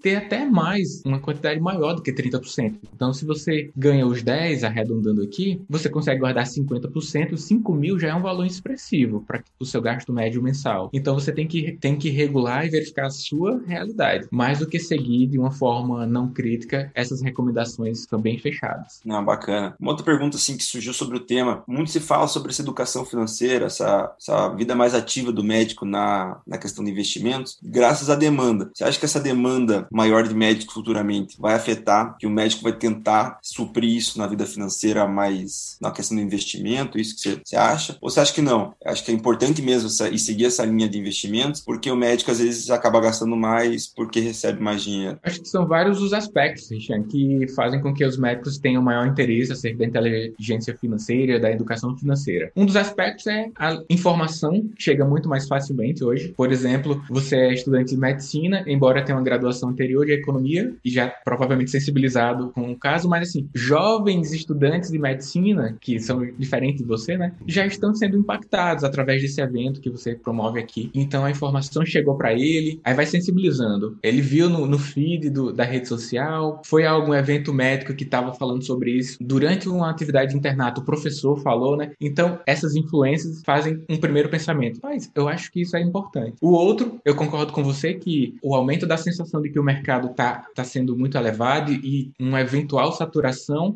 ter 0.00 0.16
até 0.16 0.44
mais, 0.44 1.02
uma 1.04 1.18
quantidade 1.18 1.60
maior 1.60 1.94
do 1.94 2.02
que 2.02 2.12
30%. 2.12 2.74
Então, 2.94 3.12
se 3.12 3.24
você 3.24 3.63
ganha 3.76 4.06
os 4.06 4.22
10, 4.22 4.64
arredondando 4.64 5.22
aqui, 5.22 5.62
você 5.68 5.88
consegue 5.88 6.20
guardar 6.20 6.44
50%, 6.44 7.36
5 7.36 7.74
mil 7.74 7.98
já 7.98 8.08
é 8.08 8.14
um 8.14 8.22
valor 8.22 8.46
expressivo 8.46 9.24
para 9.26 9.42
o 9.58 9.64
seu 9.64 9.80
gasto 9.80 10.12
médio 10.12 10.42
mensal. 10.42 10.90
Então, 10.92 11.14
você 11.14 11.32
tem 11.32 11.46
que, 11.46 11.72
tem 11.72 11.96
que 11.96 12.10
regular 12.10 12.66
e 12.66 12.70
verificar 12.70 13.06
a 13.06 13.10
sua 13.10 13.62
realidade, 13.66 14.26
mais 14.30 14.58
do 14.58 14.66
que 14.66 14.78
seguir 14.78 15.26
de 15.26 15.38
uma 15.38 15.50
forma 15.50 16.06
não 16.06 16.28
crítica 16.28 16.90
essas 16.94 17.20
recomendações 17.20 18.06
são 18.08 18.20
bem 18.20 18.38
fechadas. 18.38 19.00
Não, 19.04 19.24
bacana. 19.24 19.74
Uma 19.78 19.92
outra 19.92 20.04
pergunta 20.04 20.36
assim 20.36 20.56
que 20.56 20.64
surgiu 20.64 20.92
sobre 20.92 21.16
o 21.16 21.20
tema, 21.20 21.62
muito 21.66 21.90
se 21.90 22.00
fala 22.00 22.26
sobre 22.26 22.50
essa 22.50 22.62
educação 22.62 23.04
financeira, 23.04 23.66
essa, 23.66 24.14
essa 24.18 24.48
vida 24.50 24.74
mais 24.74 24.94
ativa 24.94 25.32
do 25.32 25.42
médico 25.42 25.84
na, 25.84 26.40
na 26.46 26.58
questão 26.58 26.84
de 26.84 26.90
investimentos, 26.90 27.58
graças 27.62 28.10
à 28.10 28.14
demanda. 28.14 28.70
Você 28.74 28.84
acha 28.84 28.98
que 28.98 29.04
essa 29.04 29.20
demanda 29.20 29.86
maior 29.90 30.26
de 30.26 30.34
médicos 30.34 30.74
futuramente 30.74 31.36
vai 31.38 31.54
afetar, 31.54 32.16
que 32.18 32.26
o 32.26 32.30
médico 32.30 32.62
vai 32.62 32.72
tentar 32.72 33.38
suprir 33.44 33.94
isso 33.94 34.18
na 34.18 34.26
vida 34.26 34.46
financeira 34.46 35.06
mais 35.06 35.76
na 35.80 35.90
questão 35.90 36.16
do 36.16 36.22
investimento, 36.22 36.98
isso 36.98 37.14
que 37.14 37.20
você, 37.20 37.40
você 37.44 37.56
acha? 37.56 37.98
Ou 38.00 38.08
você 38.08 38.20
acha 38.20 38.32
que 38.32 38.40
não? 38.40 38.74
Acho 38.84 39.04
que 39.04 39.10
é 39.10 39.14
importante 39.14 39.60
mesmo 39.60 39.88
essa, 39.88 40.08
e 40.08 40.18
seguir 40.18 40.46
essa 40.46 40.64
linha 40.64 40.88
de 40.88 40.98
investimentos, 40.98 41.60
porque 41.60 41.90
o 41.90 41.96
médico 41.96 42.30
às 42.30 42.38
vezes 42.38 42.70
acaba 42.70 43.00
gastando 43.00 43.36
mais 43.36 43.86
porque 43.86 44.20
recebe 44.20 44.62
mais 44.62 44.82
dinheiro. 44.82 45.18
Acho 45.22 45.42
que 45.42 45.48
são 45.48 45.66
vários 45.66 46.00
os 46.00 46.12
aspectos, 46.12 46.68
que 47.10 47.46
fazem 47.54 47.80
com 47.80 47.92
que 47.92 48.04
os 48.04 48.16
médicos 48.16 48.58
tenham 48.58 48.82
maior 48.82 49.06
interesse 49.06 49.52
acerca 49.52 49.78
da 49.78 49.84
inteligência 49.84 50.76
financeira, 50.78 51.38
da 51.38 51.50
educação 51.50 51.96
financeira. 51.96 52.50
Um 52.56 52.64
dos 52.64 52.76
aspectos 52.76 53.26
é 53.26 53.50
a 53.58 53.78
informação 53.90 54.64
chega 54.78 55.04
muito 55.04 55.28
mais 55.28 55.46
facilmente 55.46 56.02
hoje. 56.02 56.32
Por 56.36 56.50
exemplo, 56.50 57.02
você 57.10 57.36
é 57.36 57.54
estudante 57.54 57.94
de 57.94 58.00
medicina, 58.00 58.64
embora 58.66 59.04
tenha 59.04 59.16
uma 59.16 59.24
graduação 59.24 59.68
anterior 59.68 60.06
de 60.06 60.12
economia 60.12 60.74
e 60.84 60.90
já 60.90 61.08
provavelmente 61.08 61.70
sensibilizado 61.70 62.50
com 62.50 62.70
o 62.70 62.78
caso, 62.78 63.08
mas 63.08 63.33
assim, 63.34 63.48
jovens 63.54 64.32
estudantes 64.32 64.90
de 64.90 64.98
medicina, 64.98 65.76
que 65.80 65.98
são 65.98 66.24
diferentes 66.38 66.82
de 66.82 66.86
você, 66.86 67.16
né, 67.16 67.34
já 67.46 67.66
estão 67.66 67.94
sendo 67.94 68.16
impactados 68.16 68.84
através 68.84 69.20
desse 69.20 69.40
evento 69.40 69.80
que 69.80 69.90
você 69.90 70.14
promove 70.14 70.60
aqui. 70.60 70.90
Então 70.94 71.24
a 71.24 71.30
informação 71.30 71.84
chegou 71.84 72.16
para 72.16 72.32
ele, 72.32 72.80
aí 72.84 72.94
vai 72.94 73.06
sensibilizando. 73.06 73.98
Ele 74.02 74.20
viu 74.20 74.48
no, 74.48 74.66
no 74.66 74.78
feed 74.78 75.30
do, 75.30 75.52
da 75.52 75.64
rede 75.64 75.88
social, 75.88 76.62
foi 76.64 76.86
a 76.86 76.90
algum 76.90 77.14
evento 77.14 77.52
médico 77.52 77.94
que 77.94 78.04
estava 78.04 78.32
falando 78.32 78.62
sobre 78.64 78.92
isso. 78.92 79.18
Durante 79.20 79.68
uma 79.68 79.90
atividade 79.90 80.32
de 80.32 80.36
internato, 80.36 80.80
o 80.80 80.84
professor 80.84 81.40
falou, 81.40 81.76
né? 81.76 81.92
Então 82.00 82.38
essas 82.46 82.76
influências 82.76 83.42
fazem 83.44 83.82
um 83.88 83.96
primeiro 83.96 84.28
pensamento. 84.28 84.80
Mas 84.82 85.10
eu 85.14 85.28
acho 85.28 85.50
que 85.50 85.62
isso 85.62 85.76
é 85.76 85.80
importante. 85.80 86.36
O 86.40 86.52
outro, 86.52 87.00
eu 87.04 87.14
concordo 87.14 87.52
com 87.52 87.62
você 87.62 87.94
que 87.94 88.34
o 88.42 88.54
aumento 88.54 88.86
da 88.86 88.96
sensação 88.96 89.40
de 89.40 89.50
que 89.50 89.58
o 89.58 89.64
mercado 89.64 90.08
está 90.08 90.46
tá 90.54 90.64
sendo 90.64 90.96
muito 90.96 91.16
elevado 91.16 91.72
e 91.72 92.12
uma 92.18 92.40
eventual 92.40 92.92
saturação 92.92 93.23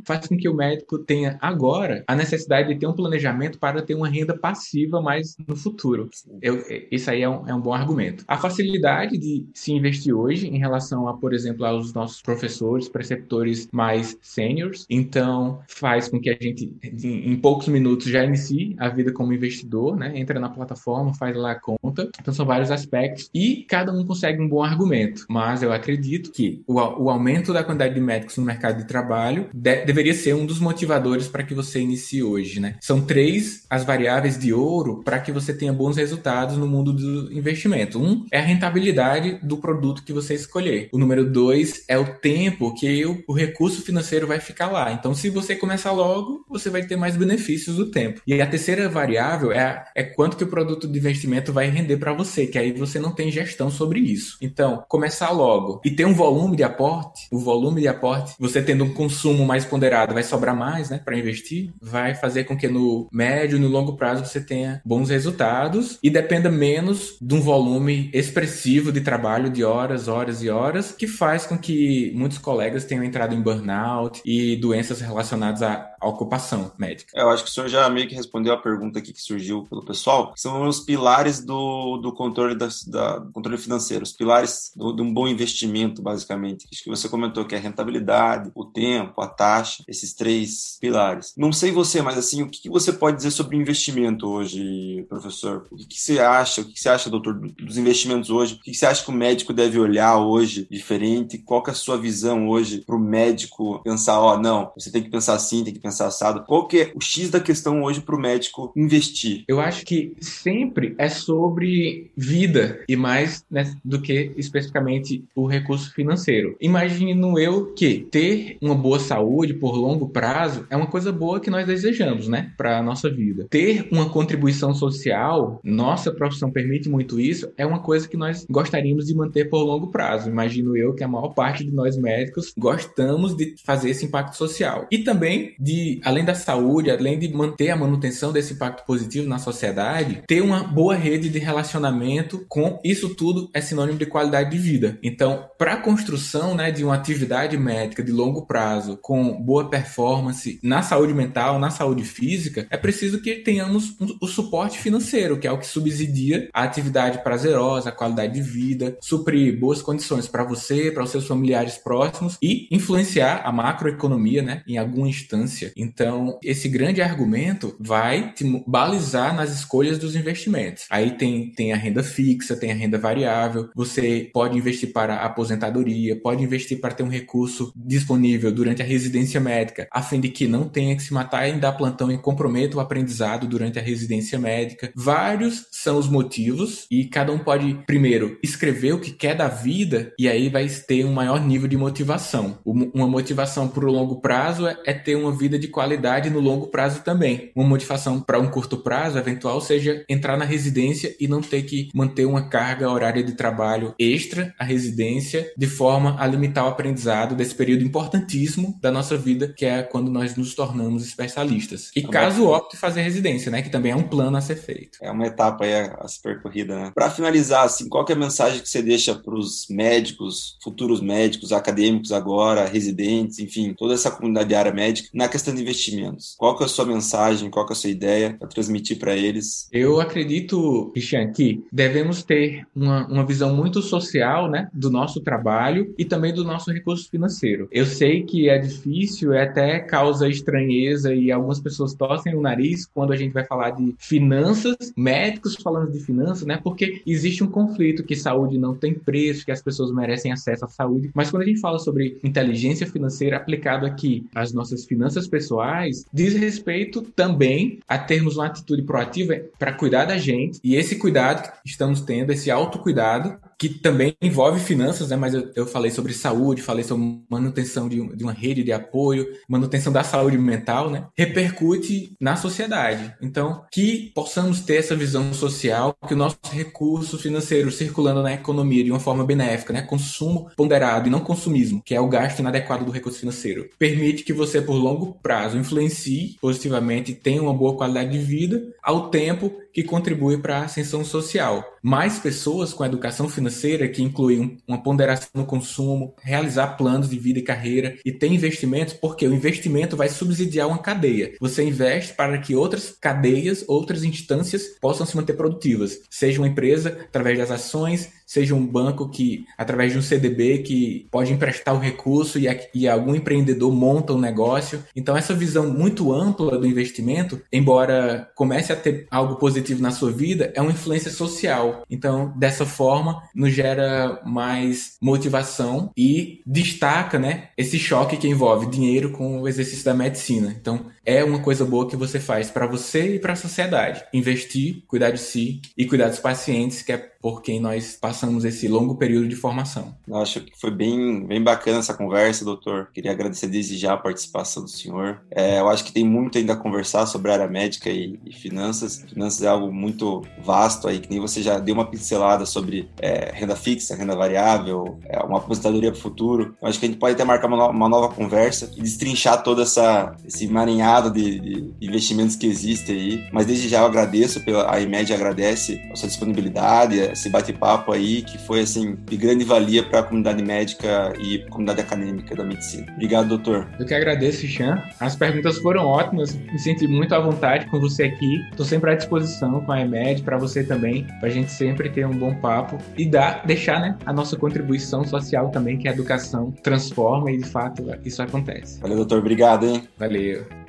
faz 0.04 0.26
com 0.26 0.36
que 0.36 0.48
o 0.48 0.54
médico 0.54 0.98
tenha 0.98 1.38
agora 1.40 2.04
a 2.06 2.14
necessidade 2.14 2.72
de 2.72 2.78
ter 2.78 2.86
um 2.86 2.92
planejamento 2.92 3.58
para 3.58 3.82
ter 3.82 3.94
uma 3.94 4.08
renda 4.08 4.36
passiva 4.36 5.00
mais 5.00 5.36
no 5.46 5.56
futuro. 5.56 6.10
Eu, 6.42 6.62
isso 6.90 7.10
aí 7.10 7.22
é 7.22 7.28
um, 7.28 7.48
é 7.48 7.54
um 7.54 7.60
bom 7.60 7.72
argumento. 7.72 8.24
A 8.26 8.36
facilidade 8.36 9.16
de 9.18 9.46
se 9.54 9.72
investir 9.72 10.14
hoje 10.14 10.48
em 10.48 10.58
relação 10.58 11.08
a, 11.08 11.16
por 11.16 11.32
exemplo, 11.32 11.64
aos 11.64 11.92
nossos 11.92 12.20
professores, 12.22 12.88
preceptores 12.88 13.68
mais 13.72 14.16
seniors, 14.20 14.86
então 14.88 15.60
faz 15.68 16.08
com 16.08 16.20
que 16.20 16.30
a 16.30 16.36
gente, 16.40 16.76
em, 16.82 17.32
em 17.32 17.36
poucos 17.36 17.68
minutos, 17.68 18.08
já 18.08 18.24
inicie 18.24 18.74
a 18.78 18.88
vida 18.88 19.12
como 19.12 19.32
investidor, 19.32 19.96
né? 19.96 20.12
Entra 20.18 20.40
na 20.40 20.48
plataforma, 20.48 21.14
faz 21.14 21.36
lá 21.36 21.52
a 21.52 21.60
conta. 21.60 22.08
Então 22.20 22.32
são 22.34 22.46
vários 22.46 22.70
aspectos 22.70 23.30
e 23.34 23.64
cada 23.68 23.92
um 23.92 24.04
consegue 24.04 24.40
um 24.40 24.48
bom 24.48 24.62
argumento. 24.62 25.24
Mas 25.28 25.62
eu 25.62 25.72
acredito 25.72 26.30
que 26.30 26.62
o, 26.66 26.74
o 26.74 27.10
aumento 27.10 27.52
da 27.52 27.64
quantidade 27.64 27.94
de 27.94 28.00
médicos 28.00 28.36
no 28.36 28.44
mercado 28.44 28.78
de 28.78 28.86
trabalho 28.86 29.37
de, 29.52 29.84
deveria 29.84 30.14
ser 30.14 30.34
um 30.34 30.46
dos 30.46 30.58
motivadores 30.58 31.28
para 31.28 31.42
que 31.42 31.54
você 31.54 31.80
inicie 31.80 32.22
hoje, 32.22 32.60
né? 32.60 32.76
São 32.80 33.00
três 33.00 33.64
as 33.70 33.84
variáveis 33.84 34.38
de 34.38 34.52
ouro 34.52 35.02
para 35.04 35.18
que 35.18 35.32
você 35.32 35.52
tenha 35.52 35.72
bons 35.72 35.96
resultados 35.96 36.56
no 36.56 36.66
mundo 36.66 36.92
do 36.92 37.32
investimento. 37.32 38.00
Um 38.00 38.24
é 38.32 38.38
a 38.38 38.44
rentabilidade 38.44 39.38
do 39.42 39.58
produto 39.58 40.02
que 40.02 40.12
você 40.12 40.34
escolher. 40.34 40.88
O 40.92 40.98
número 40.98 41.30
dois 41.30 41.84
é 41.88 41.98
o 41.98 42.14
tempo 42.16 42.74
que 42.74 43.04
o, 43.04 43.22
o 43.26 43.32
recurso 43.32 43.82
financeiro 43.82 44.26
vai 44.26 44.40
ficar 44.40 44.68
lá. 44.70 44.92
Então, 44.92 45.14
se 45.14 45.30
você 45.30 45.54
começar 45.54 45.92
logo, 45.92 46.44
você 46.48 46.70
vai 46.70 46.82
ter 46.82 46.96
mais 46.96 47.16
benefícios 47.16 47.76
do 47.76 47.90
tempo. 47.90 48.20
E 48.26 48.40
a 48.40 48.46
terceira 48.46 48.88
variável 48.88 49.52
é, 49.52 49.84
é 49.94 50.02
quanto 50.02 50.36
que 50.36 50.44
o 50.44 50.48
produto 50.48 50.88
de 50.88 50.98
investimento 50.98 51.52
vai 51.52 51.68
render 51.68 51.96
para 51.96 52.12
você, 52.12 52.46
que 52.46 52.58
aí 52.58 52.72
você 52.72 52.98
não 52.98 53.12
tem 53.12 53.30
gestão 53.30 53.70
sobre 53.70 54.00
isso. 54.00 54.38
Então, 54.40 54.84
começar 54.88 55.30
logo 55.30 55.80
e 55.84 55.90
ter 55.90 56.06
um 56.06 56.14
volume 56.14 56.56
de 56.56 56.62
aporte, 56.62 57.26
o 57.30 57.38
volume 57.38 57.80
de 57.80 57.88
aporte, 57.88 58.34
você 58.38 58.62
tendo 58.62 58.84
um 58.84 58.94
consumo 58.94 59.27
mais 59.34 59.64
ponderado, 59.64 60.14
vai 60.14 60.22
sobrar 60.22 60.56
mais, 60.56 60.90
né, 60.90 61.00
para 61.04 61.16
investir, 61.18 61.72
vai 61.80 62.14
fazer 62.14 62.44
com 62.44 62.56
que 62.56 62.68
no 62.68 63.08
médio 63.12 63.56
e 63.56 63.60
no 63.60 63.68
longo 63.68 63.96
prazo 63.96 64.24
você 64.24 64.40
tenha 64.40 64.80
bons 64.84 65.10
resultados 65.10 65.98
e 66.02 66.10
dependa 66.10 66.50
menos 66.50 67.16
de 67.20 67.34
um 67.34 67.40
volume 67.40 68.10
expressivo 68.12 68.92
de 68.92 69.00
trabalho 69.00 69.50
de 69.50 69.64
horas, 69.64 70.08
horas 70.08 70.42
e 70.42 70.50
horas, 70.50 70.92
que 70.92 71.06
faz 71.06 71.46
com 71.46 71.58
que 71.58 72.12
muitos 72.14 72.38
colegas 72.38 72.84
tenham 72.84 73.04
entrado 73.04 73.34
em 73.34 73.40
burnout 73.40 74.20
e 74.24 74.56
doenças 74.56 75.00
relacionadas 75.00 75.62
à 75.62 75.96
ocupação 76.02 76.72
médica. 76.78 77.12
Eu 77.14 77.28
acho 77.30 77.44
que 77.44 77.50
o 77.50 77.52
senhor 77.52 77.68
já 77.68 77.88
meio 77.88 78.08
que 78.08 78.14
respondeu 78.14 78.52
a 78.52 78.56
pergunta 78.56 78.98
aqui 78.98 79.12
que 79.12 79.22
surgiu 79.22 79.64
pelo 79.64 79.84
pessoal, 79.84 80.32
são 80.36 80.66
os 80.66 80.80
pilares 80.80 81.44
do, 81.44 81.98
do 81.98 82.12
controle 82.12 82.54
da, 82.54 82.68
da 82.86 83.20
controle 83.32 83.58
financeiro, 83.58 84.02
os 84.02 84.12
pilares 84.12 84.72
de 84.76 85.02
um 85.02 85.12
bom 85.12 85.26
investimento, 85.26 86.02
basicamente. 86.02 86.66
Acho 86.72 86.84
que 86.84 86.90
você 86.90 87.08
comentou 87.08 87.44
que 87.44 87.54
é 87.54 87.58
a 87.58 87.60
rentabilidade, 87.60 88.50
o 88.54 88.64
tempo, 88.64 89.17
a 89.20 89.28
taxa, 89.28 89.84
esses 89.88 90.12
três 90.12 90.78
pilares. 90.80 91.32
Não 91.36 91.52
sei 91.52 91.70
você, 91.70 92.02
mas 92.02 92.18
assim, 92.18 92.42
o 92.42 92.48
que, 92.48 92.68
você 92.68 92.92
pode 92.92 93.16
dizer 93.16 93.30
sobre 93.30 93.56
investimento 93.56 94.28
hoje, 94.28 95.04
professor? 95.08 95.66
O 95.70 95.76
que, 95.76 96.00
você 96.00 96.18
acha? 96.18 96.60
O 96.60 96.64
que, 96.64 96.78
você 96.78 96.88
acha, 96.88 97.10
doutor, 97.10 97.34
dos 97.34 97.78
investimentos 97.78 98.30
hoje? 98.30 98.54
O 98.54 98.58
que, 98.58 98.70
que 98.70 98.76
você 98.76 98.86
acha 98.86 99.04
que 99.04 99.10
o 99.10 99.14
médico 99.14 99.52
deve 99.52 99.78
olhar 99.78 100.18
hoje 100.18 100.66
diferente? 100.70 101.38
Qual 101.38 101.62
que 101.62 101.70
é 101.70 101.72
a 101.72 101.76
sua 101.76 101.96
visão 101.96 102.48
hoje 102.48 102.82
para 102.84 102.96
o 102.96 103.00
médico 103.00 103.80
pensar, 103.82 104.20
ó, 104.20 104.34
oh, 104.34 104.38
não, 104.38 104.72
você 104.76 104.90
tem 104.90 105.02
que 105.02 105.10
pensar 105.10 105.34
assim, 105.34 105.64
tem 105.64 105.74
que 105.74 105.80
pensar 105.80 106.06
assado? 106.06 106.44
Qual 106.44 106.66
que 106.66 106.80
é 106.80 106.92
o 106.94 107.00
X 107.00 107.30
da 107.30 107.40
questão 107.40 107.82
hoje 107.82 108.00
para 108.00 108.16
o 108.16 108.20
médico 108.20 108.72
investir? 108.76 109.44
Eu 109.48 109.60
acho 109.60 109.84
que 109.84 110.12
sempre 110.20 110.94
é 110.98 111.08
sobre 111.08 112.10
vida 112.16 112.84
e 112.88 112.96
mais 112.96 113.44
né, 113.50 113.74
do 113.84 114.00
que 114.00 114.32
especificamente 114.36 115.24
o 115.34 115.46
recurso 115.46 115.92
financeiro. 115.92 116.56
Imagino 116.60 117.38
eu 117.38 117.72
que 117.74 118.06
ter 118.10 118.58
uma 118.60 118.74
boa 118.74 118.98
saúde 119.08 119.54
por 119.54 119.74
longo 119.74 120.08
prazo 120.08 120.66
é 120.70 120.76
uma 120.76 120.86
coisa 120.86 121.10
boa 121.10 121.40
que 121.40 121.50
nós 121.50 121.66
desejamos, 121.66 122.28
né, 122.28 122.52
para 122.56 122.78
a 122.78 122.82
nossa 122.82 123.10
vida. 123.10 123.46
Ter 123.50 123.88
uma 123.90 124.10
contribuição 124.10 124.74
social, 124.74 125.60
nossa 125.64 126.12
profissão 126.12 126.50
permite 126.50 126.88
muito 126.88 127.18
isso, 127.18 127.50
é 127.56 127.66
uma 127.66 127.80
coisa 127.80 128.08
que 128.08 128.16
nós 128.16 128.46
gostaríamos 128.48 129.06
de 129.06 129.14
manter 129.14 129.48
por 129.48 129.62
longo 129.62 129.90
prazo. 129.90 130.28
Imagino 130.28 130.76
eu 130.76 130.94
que 130.94 131.02
a 131.02 131.08
maior 131.08 131.30
parte 131.30 131.64
de 131.64 131.70
nós 131.70 131.96
médicos 131.96 132.52
gostamos 132.56 133.34
de 133.34 133.54
fazer 133.64 133.90
esse 133.90 134.04
impacto 134.04 134.36
social. 134.36 134.86
E 134.90 134.98
também 134.98 135.54
de, 135.58 136.00
além 136.04 136.24
da 136.24 136.34
saúde, 136.34 136.90
além 136.90 137.18
de 137.18 137.32
manter 137.32 137.70
a 137.70 137.76
manutenção 137.76 138.32
desse 138.32 138.54
impacto 138.54 138.84
positivo 138.86 139.28
na 139.28 139.38
sociedade, 139.38 140.22
ter 140.26 140.42
uma 140.42 140.62
boa 140.62 140.94
rede 140.94 141.28
de 141.28 141.38
relacionamento 141.38 142.44
com 142.48 142.78
isso 142.84 143.14
tudo 143.14 143.48
é 143.54 143.60
sinônimo 143.60 143.98
de 143.98 144.06
qualidade 144.06 144.50
de 144.50 144.58
vida. 144.58 144.98
Então, 145.02 145.48
para 145.56 145.74
a 145.74 145.80
construção 145.80 146.54
né, 146.54 146.70
de 146.70 146.84
uma 146.84 146.94
atividade 146.94 147.56
médica 147.56 148.02
de 148.02 148.12
longo 148.12 148.46
prazo 148.46 148.97
com 149.00 149.32
boa 149.40 149.68
performance 149.68 150.58
na 150.62 150.82
saúde 150.82 151.14
mental, 151.14 151.58
na 151.58 151.70
saúde 151.70 152.04
física, 152.04 152.66
é 152.70 152.76
preciso 152.76 153.20
que 153.20 153.36
tenhamos 153.36 153.96
o 154.20 154.26
suporte 154.26 154.78
financeiro, 154.78 155.38
que 155.38 155.46
é 155.46 155.52
o 155.52 155.58
que 155.58 155.66
subsidia 155.66 156.48
a 156.52 156.62
atividade 156.62 157.22
prazerosa, 157.22 157.88
a 157.88 157.92
qualidade 157.92 158.34
de 158.34 158.42
vida, 158.42 158.96
suprir 159.00 159.58
boas 159.58 159.82
condições 159.82 160.26
para 160.26 160.44
você, 160.44 160.90
para 160.90 161.04
os 161.04 161.10
seus 161.10 161.26
familiares 161.26 161.76
próximos 161.76 162.36
e 162.42 162.68
influenciar 162.70 163.42
a 163.44 163.52
macroeconomia 163.52 164.42
né, 164.42 164.62
em 164.66 164.78
alguma 164.78 165.08
instância. 165.08 165.72
Então, 165.76 166.38
esse 166.42 166.68
grande 166.68 167.00
argumento 167.00 167.76
vai 167.78 168.32
te 168.32 168.44
balizar 168.66 169.34
nas 169.34 169.52
escolhas 169.52 169.98
dos 169.98 170.14
investimentos. 170.14 170.86
Aí 170.90 171.12
tem, 171.12 171.50
tem 171.52 171.72
a 171.72 171.76
renda 171.76 172.02
fixa, 172.02 172.56
tem 172.56 172.70
a 172.70 172.74
renda 172.74 172.98
variável, 172.98 173.70
você 173.74 174.30
pode 174.32 174.56
investir 174.56 174.92
para 174.92 175.14
a 175.16 175.26
aposentadoria, 175.26 176.20
pode 176.20 176.42
investir 176.42 176.80
para 176.80 176.94
ter 176.94 177.02
um 177.02 177.08
recurso 177.08 177.72
disponível 177.76 178.52
durante 178.52 178.77
a 178.82 178.84
residência 178.84 179.40
médica, 179.40 179.88
a 179.90 180.02
fim 180.02 180.20
de 180.20 180.28
que 180.28 180.46
não 180.46 180.68
tenha 180.68 180.96
que 180.96 181.02
se 181.02 181.12
matar 181.12 181.48
em 181.48 181.58
dar 181.58 181.72
plantão 181.72 182.10
e 182.10 182.18
comprometa 182.18 182.76
o 182.76 182.80
aprendizado 182.80 183.46
durante 183.46 183.78
a 183.78 183.82
residência 183.82 184.38
médica. 184.38 184.90
Vários 184.94 185.66
são 185.70 185.98
os 185.98 186.08
motivos 186.08 186.86
e 186.90 187.04
cada 187.04 187.32
um 187.32 187.38
pode, 187.38 187.74
primeiro, 187.86 188.38
escrever 188.42 188.92
o 188.92 189.00
que 189.00 189.12
quer 189.12 189.34
da 189.34 189.48
vida 189.48 190.12
e 190.18 190.28
aí 190.28 190.48
vai 190.48 190.68
ter 190.68 191.04
um 191.04 191.12
maior 191.12 191.44
nível 191.44 191.68
de 191.68 191.76
motivação. 191.76 192.58
Uma 192.64 193.06
motivação 193.06 193.68
para 193.68 193.86
o 193.86 193.92
longo 193.92 194.20
prazo 194.20 194.66
é, 194.66 194.76
é 194.84 194.92
ter 194.92 195.16
uma 195.16 195.32
vida 195.32 195.58
de 195.58 195.68
qualidade 195.68 196.30
no 196.30 196.40
longo 196.40 196.68
prazo 196.68 197.02
também. 197.02 197.50
Uma 197.54 197.68
motivação 197.68 198.20
para 198.20 198.38
um 198.38 198.50
curto 198.50 198.78
prazo, 198.78 199.18
eventual, 199.18 199.60
seja 199.60 200.04
entrar 200.08 200.36
na 200.36 200.44
residência 200.44 201.14
e 201.20 201.26
não 201.26 201.40
ter 201.40 201.62
que 201.62 201.88
manter 201.94 202.26
uma 202.26 202.48
carga 202.48 202.90
horária 202.90 203.22
de 203.22 203.32
trabalho 203.32 203.94
extra 203.98 204.54
à 204.58 204.64
residência, 204.64 205.52
de 205.56 205.66
forma 205.66 206.16
a 206.18 206.26
limitar 206.26 206.64
o 206.64 206.68
aprendizado 206.68 207.34
desse 207.34 207.54
período 207.54 207.84
importantíssimo 207.84 208.67
da 208.80 208.90
nossa 208.90 209.16
vida, 209.16 209.52
que 209.56 209.64
é 209.64 209.82
quando 209.82 210.10
nós 210.10 210.36
nos 210.36 210.54
tornamos 210.54 211.04
especialistas. 211.04 211.90
E 211.94 212.02
caso 212.02 212.48
opte 212.48 212.76
fazer 212.76 213.02
residência, 213.02 213.50
né, 213.50 213.62
que 213.62 213.70
também 213.70 213.92
é 213.92 213.96
um 213.96 214.02
plano 214.02 214.36
a 214.36 214.40
ser 214.40 214.56
feito. 214.56 214.98
É 215.00 215.10
uma 215.10 215.26
etapa 215.26 215.64
aí 215.64 215.74
a, 215.74 215.98
a 216.00 216.08
ser 216.08 216.22
percorrida, 216.22 216.78
né? 216.78 216.92
Para 216.94 217.10
finalizar, 217.10 217.64
assim, 217.64 217.88
qual 217.88 218.04
é 218.08 218.12
a 218.12 218.16
mensagem 218.16 218.60
que 218.60 218.68
você 218.68 218.82
deixa 218.82 219.14
para 219.14 219.34
os 219.34 219.66
médicos, 219.68 220.56
futuros 220.62 221.00
médicos, 221.00 221.52
acadêmicos 221.52 222.12
agora, 222.12 222.66
residentes, 222.66 223.38
enfim, 223.38 223.74
toda 223.76 223.94
essa 223.94 224.10
comunidade 224.10 224.54
área 224.54 224.72
médica 224.72 225.08
na 225.12 225.28
questão 225.28 225.54
de 225.54 225.62
investimentos? 225.62 226.34
Qual 226.38 226.56
que 226.56 226.62
é 226.62 226.66
a 226.66 226.68
sua 226.68 226.86
mensagem, 226.86 227.50
qual 227.50 227.66
que 227.66 227.72
é 227.72 227.74
a 227.74 227.76
sua 227.76 227.90
ideia 227.90 228.36
para 228.38 228.48
transmitir 228.48 228.98
para 228.98 229.16
eles? 229.16 229.68
Eu 229.72 230.00
acredito, 230.00 230.90
Christian, 230.92 231.32
que 231.32 231.64
devemos 231.72 232.22
ter 232.22 232.66
uma, 232.74 233.06
uma 233.06 233.26
visão 233.26 233.54
muito 233.54 233.82
social, 233.82 234.50
né, 234.50 234.68
do 234.72 234.90
nosso 234.90 235.20
trabalho 235.20 235.94
e 235.98 236.04
também 236.04 236.32
do 236.32 236.44
nosso 236.44 236.70
recurso 236.70 237.08
financeiro. 237.10 237.68
Eu 237.70 237.86
sei 237.86 238.22
que 238.22 238.48
é 238.48 238.57
difícil, 238.58 239.32
é 239.32 239.44
até 239.44 239.78
causa 239.78 240.28
estranheza 240.28 241.14
e 241.14 241.30
algumas 241.30 241.60
pessoas 241.60 241.94
torcem 241.94 242.34
o 242.34 242.40
nariz 242.40 242.86
quando 242.86 243.12
a 243.12 243.16
gente 243.16 243.32
vai 243.32 243.44
falar 243.44 243.70
de 243.70 243.94
finanças, 243.98 244.76
médicos 244.96 245.56
falando 245.56 245.90
de 245.90 246.00
finanças, 246.00 246.46
né, 246.46 246.60
porque 246.62 247.02
existe 247.06 247.42
um 247.42 247.50
conflito 247.50 248.04
que 248.04 248.16
saúde 248.16 248.58
não 248.58 248.74
tem 248.74 248.94
preço, 248.94 249.44
que 249.44 249.52
as 249.52 249.62
pessoas 249.62 249.92
merecem 249.92 250.32
acesso 250.32 250.64
à 250.64 250.68
saúde, 250.68 251.10
mas 251.14 251.30
quando 251.30 251.42
a 251.42 251.46
gente 251.46 251.60
fala 251.60 251.78
sobre 251.78 252.18
inteligência 252.22 252.86
financeira 252.86 253.36
aplicado 253.36 253.86
aqui 253.86 254.26
às 254.34 254.52
nossas 254.52 254.84
finanças 254.84 255.26
pessoais, 255.26 256.04
diz 256.12 256.34
respeito 256.34 257.02
também 257.02 257.78
a 257.88 257.98
termos 257.98 258.36
uma 258.36 258.46
atitude 258.46 258.82
proativa 258.82 259.40
para 259.58 259.72
cuidar 259.72 260.04
da 260.04 260.16
gente, 260.16 260.58
e 260.62 260.76
esse 260.76 260.96
cuidado 260.96 261.42
que 261.62 261.70
estamos 261.70 262.00
tendo, 262.00 262.32
esse 262.32 262.50
autocuidado, 262.50 263.36
que 263.58 263.68
também 263.68 264.14
envolve 264.22 264.60
finanças, 264.60 265.08
né? 265.08 265.16
Mas 265.16 265.34
eu, 265.34 265.50
eu 265.54 265.66
falei 265.66 265.90
sobre 265.90 266.12
saúde, 266.12 266.62
falei 266.62 266.84
sobre 266.84 267.22
manutenção 267.28 267.88
de, 267.88 268.16
de, 268.16 268.22
uma 268.22 268.32
rede 268.32 268.62
de 268.62 268.72
apoio, 268.72 269.26
manutenção 269.48 269.92
da 269.92 270.04
saúde 270.04 270.38
mental, 270.38 270.90
né? 270.90 271.06
Repercute 271.16 272.14
na 272.20 272.36
sociedade. 272.36 273.14
Então, 273.20 273.64
que 273.72 274.12
possamos 274.14 274.60
ter 274.60 274.76
essa 274.76 274.94
visão 274.94 275.32
social, 275.34 275.94
que 276.06 276.14
o 276.14 276.16
nosso 276.16 276.38
recurso 276.50 277.18
financeiro 277.18 277.70
circulando 277.70 278.22
na 278.22 278.32
economia 278.32 278.84
de 278.84 278.90
uma 278.90 279.00
forma 279.00 279.24
benéfica, 279.24 279.72
né? 279.72 279.82
Consumo 279.82 280.50
ponderado 280.56 281.08
e 281.08 281.10
não 281.10 281.20
consumismo, 281.20 281.82
que 281.84 281.94
é 281.94 282.00
o 282.00 282.08
gasto 282.08 282.38
inadequado 282.38 282.84
do 282.84 282.92
recurso 282.92 283.18
financeiro, 283.18 283.68
permite 283.78 284.22
que 284.22 284.32
você, 284.32 284.62
por 284.62 284.74
longo 284.74 285.18
prazo, 285.20 285.58
influencie 285.58 286.36
positivamente 286.40 287.14
tenha 287.14 287.42
uma 287.42 287.52
boa 287.52 287.76
qualidade 287.76 288.10
de 288.10 288.18
vida, 288.18 288.62
ao 288.82 289.10
tempo 289.10 289.52
que 289.72 289.82
contribui 289.82 290.38
para 290.38 290.58
a 290.58 290.64
ascensão 290.64 291.04
social. 291.04 291.64
Mais 291.82 292.18
pessoas 292.18 292.72
com 292.72 292.84
educação 292.84 293.28
financeira, 293.28 293.47
que 293.88 294.02
inclui 294.02 294.58
uma 294.66 294.82
ponderação 294.82 295.28
no 295.34 295.46
consumo, 295.46 296.14
realizar 296.22 296.76
planos 296.76 297.08
de 297.08 297.18
vida 297.18 297.38
e 297.38 297.42
carreira 297.42 297.96
e 298.04 298.12
ter 298.12 298.32
investimentos, 298.32 298.94
porque 298.94 299.26
o 299.26 299.34
investimento 299.34 299.96
vai 299.96 300.08
subsidiar 300.08 300.68
uma 300.68 300.78
cadeia. 300.78 301.34
Você 301.40 301.62
investe 301.62 302.14
para 302.14 302.38
que 302.38 302.54
outras 302.54 302.96
cadeias, 303.00 303.64
outras 303.68 304.04
instâncias 304.04 304.78
possam 304.80 305.06
se 305.06 305.16
manter 305.16 305.34
produtivas. 305.34 306.00
Seja 306.10 306.40
uma 306.40 306.48
empresa 306.48 306.98
através 307.08 307.38
das 307.38 307.50
ações, 307.50 308.10
seja 308.28 308.54
um 308.54 308.64
banco 308.64 309.08
que, 309.08 309.46
através 309.56 309.92
de 309.92 309.98
um 309.98 310.02
CDB, 310.02 310.58
que 310.58 311.08
pode 311.10 311.32
emprestar 311.32 311.74
o 311.74 311.78
recurso 311.78 312.38
e, 312.38 312.46
e 312.74 312.86
algum 312.86 313.14
empreendedor 313.14 313.72
monta 313.72 314.12
um 314.12 314.20
negócio. 314.20 314.84
Então, 314.94 315.16
essa 315.16 315.34
visão 315.34 315.72
muito 315.72 316.12
ampla 316.12 316.58
do 316.58 316.66
investimento, 316.66 317.40
embora 317.50 318.30
comece 318.34 318.70
a 318.70 318.76
ter 318.76 319.06
algo 319.10 319.36
positivo 319.36 319.80
na 319.80 319.90
sua 319.90 320.12
vida, 320.12 320.52
é 320.54 320.60
uma 320.60 320.72
influência 320.72 321.10
social. 321.10 321.84
Então, 321.88 322.34
dessa 322.36 322.66
forma, 322.66 323.22
nos 323.34 323.54
gera 323.54 324.20
mais 324.26 324.98
motivação 325.00 325.90
e 325.96 326.42
destaca 326.46 327.18
né, 327.18 327.48
esse 327.56 327.78
choque 327.78 328.18
que 328.18 328.28
envolve 328.28 328.66
dinheiro 328.66 329.10
com 329.10 329.40
o 329.40 329.48
exercício 329.48 329.86
da 329.86 329.94
medicina. 329.94 330.54
Então, 330.60 330.86
é 331.02 331.24
uma 331.24 331.40
coisa 331.40 331.64
boa 331.64 331.88
que 331.88 331.96
você 331.96 332.20
faz 332.20 332.50
para 332.50 332.66
você 332.66 333.14
e 333.14 333.18
para 333.18 333.32
a 333.32 333.36
sociedade. 333.36 334.04
Investir, 334.12 334.82
cuidar 334.86 335.12
de 335.12 335.18
si 335.18 335.62
e 335.74 335.86
cuidar 335.86 336.08
dos 336.08 336.18
pacientes, 336.18 336.82
que 336.82 336.92
é 336.92 336.98
por 337.20 337.42
quem 337.42 337.60
nós 337.60 337.98
passamos 338.00 338.44
esse 338.44 338.68
longo 338.68 338.96
período 338.96 339.28
de 339.28 339.34
formação. 339.34 339.94
Eu 340.06 340.16
acho 340.16 340.40
que 340.40 340.58
foi 340.58 340.70
bem, 340.70 341.26
bem 341.26 341.42
bacana 341.42 341.78
essa 341.78 341.94
conversa, 341.94 342.44
doutor. 342.44 342.90
Queria 342.92 343.10
agradecer 343.10 343.48
desde 343.48 343.76
já 343.76 343.94
a 343.94 343.96
participação 343.96 344.62
do 344.62 344.70
senhor. 344.70 345.20
É, 345.30 345.58
eu 345.58 345.68
acho 345.68 345.84
que 345.84 345.92
tem 345.92 346.04
muito 346.04 346.38
ainda 346.38 346.52
a 346.52 346.56
conversar 346.56 347.06
sobre 347.06 347.30
a 347.30 347.34
área 347.34 347.48
médica 347.48 347.90
e, 347.90 348.18
e, 348.24 348.32
finanças. 348.32 349.04
Finanças 349.08 349.42
é 349.42 349.48
algo 349.48 349.72
muito 349.72 350.22
vasto 350.44 350.86
aí, 350.86 351.00
que 351.00 351.10
nem 351.10 351.20
você 351.20 351.42
já 351.42 351.58
deu 351.58 351.74
uma 351.74 351.90
pincelada 351.90 352.46
sobre 352.46 352.88
é, 353.00 353.32
renda 353.32 353.56
fixa, 353.56 353.96
renda 353.96 354.14
variável, 354.14 354.98
é, 355.04 355.18
uma 355.20 355.38
aposentadoria 355.38 355.90
para 355.90 355.98
o 355.98 356.02
futuro. 356.02 356.54
Eu 356.62 356.68
acho 356.68 356.78
que 356.78 356.86
a 356.86 356.88
gente 356.88 356.98
pode 356.98 357.14
até 357.14 357.24
marcar 357.24 357.48
uma, 357.48 357.68
uma 357.68 357.88
nova 357.88 358.14
conversa 358.14 358.70
e 358.76 358.80
destrinchar 358.80 359.42
todo 359.42 359.60
essa, 359.60 360.14
esse 360.24 360.44
emaranhado 360.44 361.10
de, 361.10 361.40
de, 361.40 361.74
investimentos 361.80 362.36
que 362.36 362.46
existe 362.46 362.92
aí. 362.92 363.28
Mas 363.32 363.46
desde 363.46 363.68
já 363.68 363.80
eu 363.80 363.86
agradeço, 363.86 364.44
pela, 364.44 364.72
a 364.72 364.80
IMED 364.80 365.12
agradece 365.12 365.80
a 365.92 365.96
sua 365.96 366.08
disponibilidade, 366.08 367.07
esse 367.12 367.28
bate-papo 367.28 367.92
aí, 367.92 368.22
que 368.22 368.38
foi 368.38 368.60
assim 368.60 368.96
de 369.04 369.16
grande 369.16 369.44
valia 369.44 369.82
para 369.82 370.00
a 370.00 370.02
comunidade 370.02 370.42
médica 370.42 371.12
e 371.20 371.38
comunidade 371.50 371.80
acadêmica 371.80 372.34
da 372.34 372.44
medicina. 372.44 372.86
Obrigado, 372.92 373.28
doutor. 373.28 373.68
Eu 373.78 373.86
que 373.86 373.94
agradeço, 373.94 374.46
Chan. 374.46 374.82
As 375.00 375.16
perguntas 375.16 375.58
foram 375.58 375.84
ótimas, 375.84 376.34
me 376.34 376.58
senti 376.58 376.86
muito 376.86 377.14
à 377.14 377.20
vontade 377.20 377.66
com 377.66 377.80
você 377.80 378.04
aqui. 378.04 378.40
Estou 378.50 378.64
sempre 378.64 378.90
à 378.90 378.94
disposição 378.94 379.60
com 379.60 379.72
a 379.72 379.80
EMED, 379.80 380.22
para 380.22 380.36
você 380.36 380.64
também, 380.64 381.06
para 381.20 381.28
a 381.28 381.32
gente 381.32 381.50
sempre 381.50 381.88
ter 381.90 382.06
um 382.06 382.16
bom 382.16 382.34
papo 382.34 382.78
e 382.96 383.06
dar, 383.06 383.44
deixar 383.46 383.80
né, 383.80 383.96
a 384.04 384.12
nossa 384.12 384.36
contribuição 384.36 385.04
social 385.04 385.50
também, 385.50 385.78
que 385.78 385.88
a 385.88 385.92
educação 385.92 386.52
transforma 386.62 387.30
e 387.30 387.38
de 387.38 387.44
fato 387.44 387.84
isso 388.04 388.22
acontece. 388.22 388.80
Valeu, 388.80 388.96
doutor. 388.96 389.18
Obrigado, 389.18 389.66
hein? 389.66 389.82
Valeu. 389.98 390.67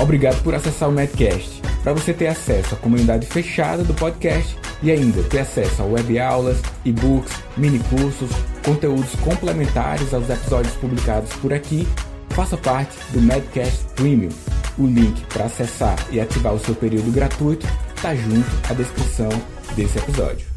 Obrigado 0.00 0.42
por 0.42 0.54
acessar 0.54 0.88
o 0.88 0.92
Medcast. 0.92 1.60
Para 1.82 1.92
você 1.92 2.12
ter 2.12 2.26
acesso 2.26 2.74
à 2.74 2.78
comunidade 2.78 3.26
fechada 3.26 3.84
do 3.84 3.94
podcast 3.94 4.56
e 4.82 4.90
ainda 4.90 5.22
ter 5.24 5.40
acesso 5.40 5.82
a 5.82 5.84
web 5.84 6.18
aulas, 6.18 6.58
e-books, 6.84 7.32
mini 7.56 7.78
cursos, 7.80 8.30
conteúdos 8.64 9.14
complementares 9.16 10.12
aos 10.14 10.28
episódios 10.28 10.74
publicados 10.76 11.32
por 11.34 11.52
aqui, 11.52 11.86
faça 12.30 12.56
parte 12.56 12.96
do 13.12 13.20
Medcast 13.20 13.84
Premium. 13.94 14.30
O 14.78 14.86
link 14.86 15.20
para 15.26 15.44
acessar 15.44 15.98
e 16.10 16.18
ativar 16.18 16.54
o 16.54 16.58
seu 16.58 16.74
período 16.74 17.10
gratuito 17.12 17.66
está 17.94 18.14
junto 18.14 18.48
à 18.68 18.72
descrição 18.72 19.28
desse 19.76 19.98
episódio. 19.98 20.49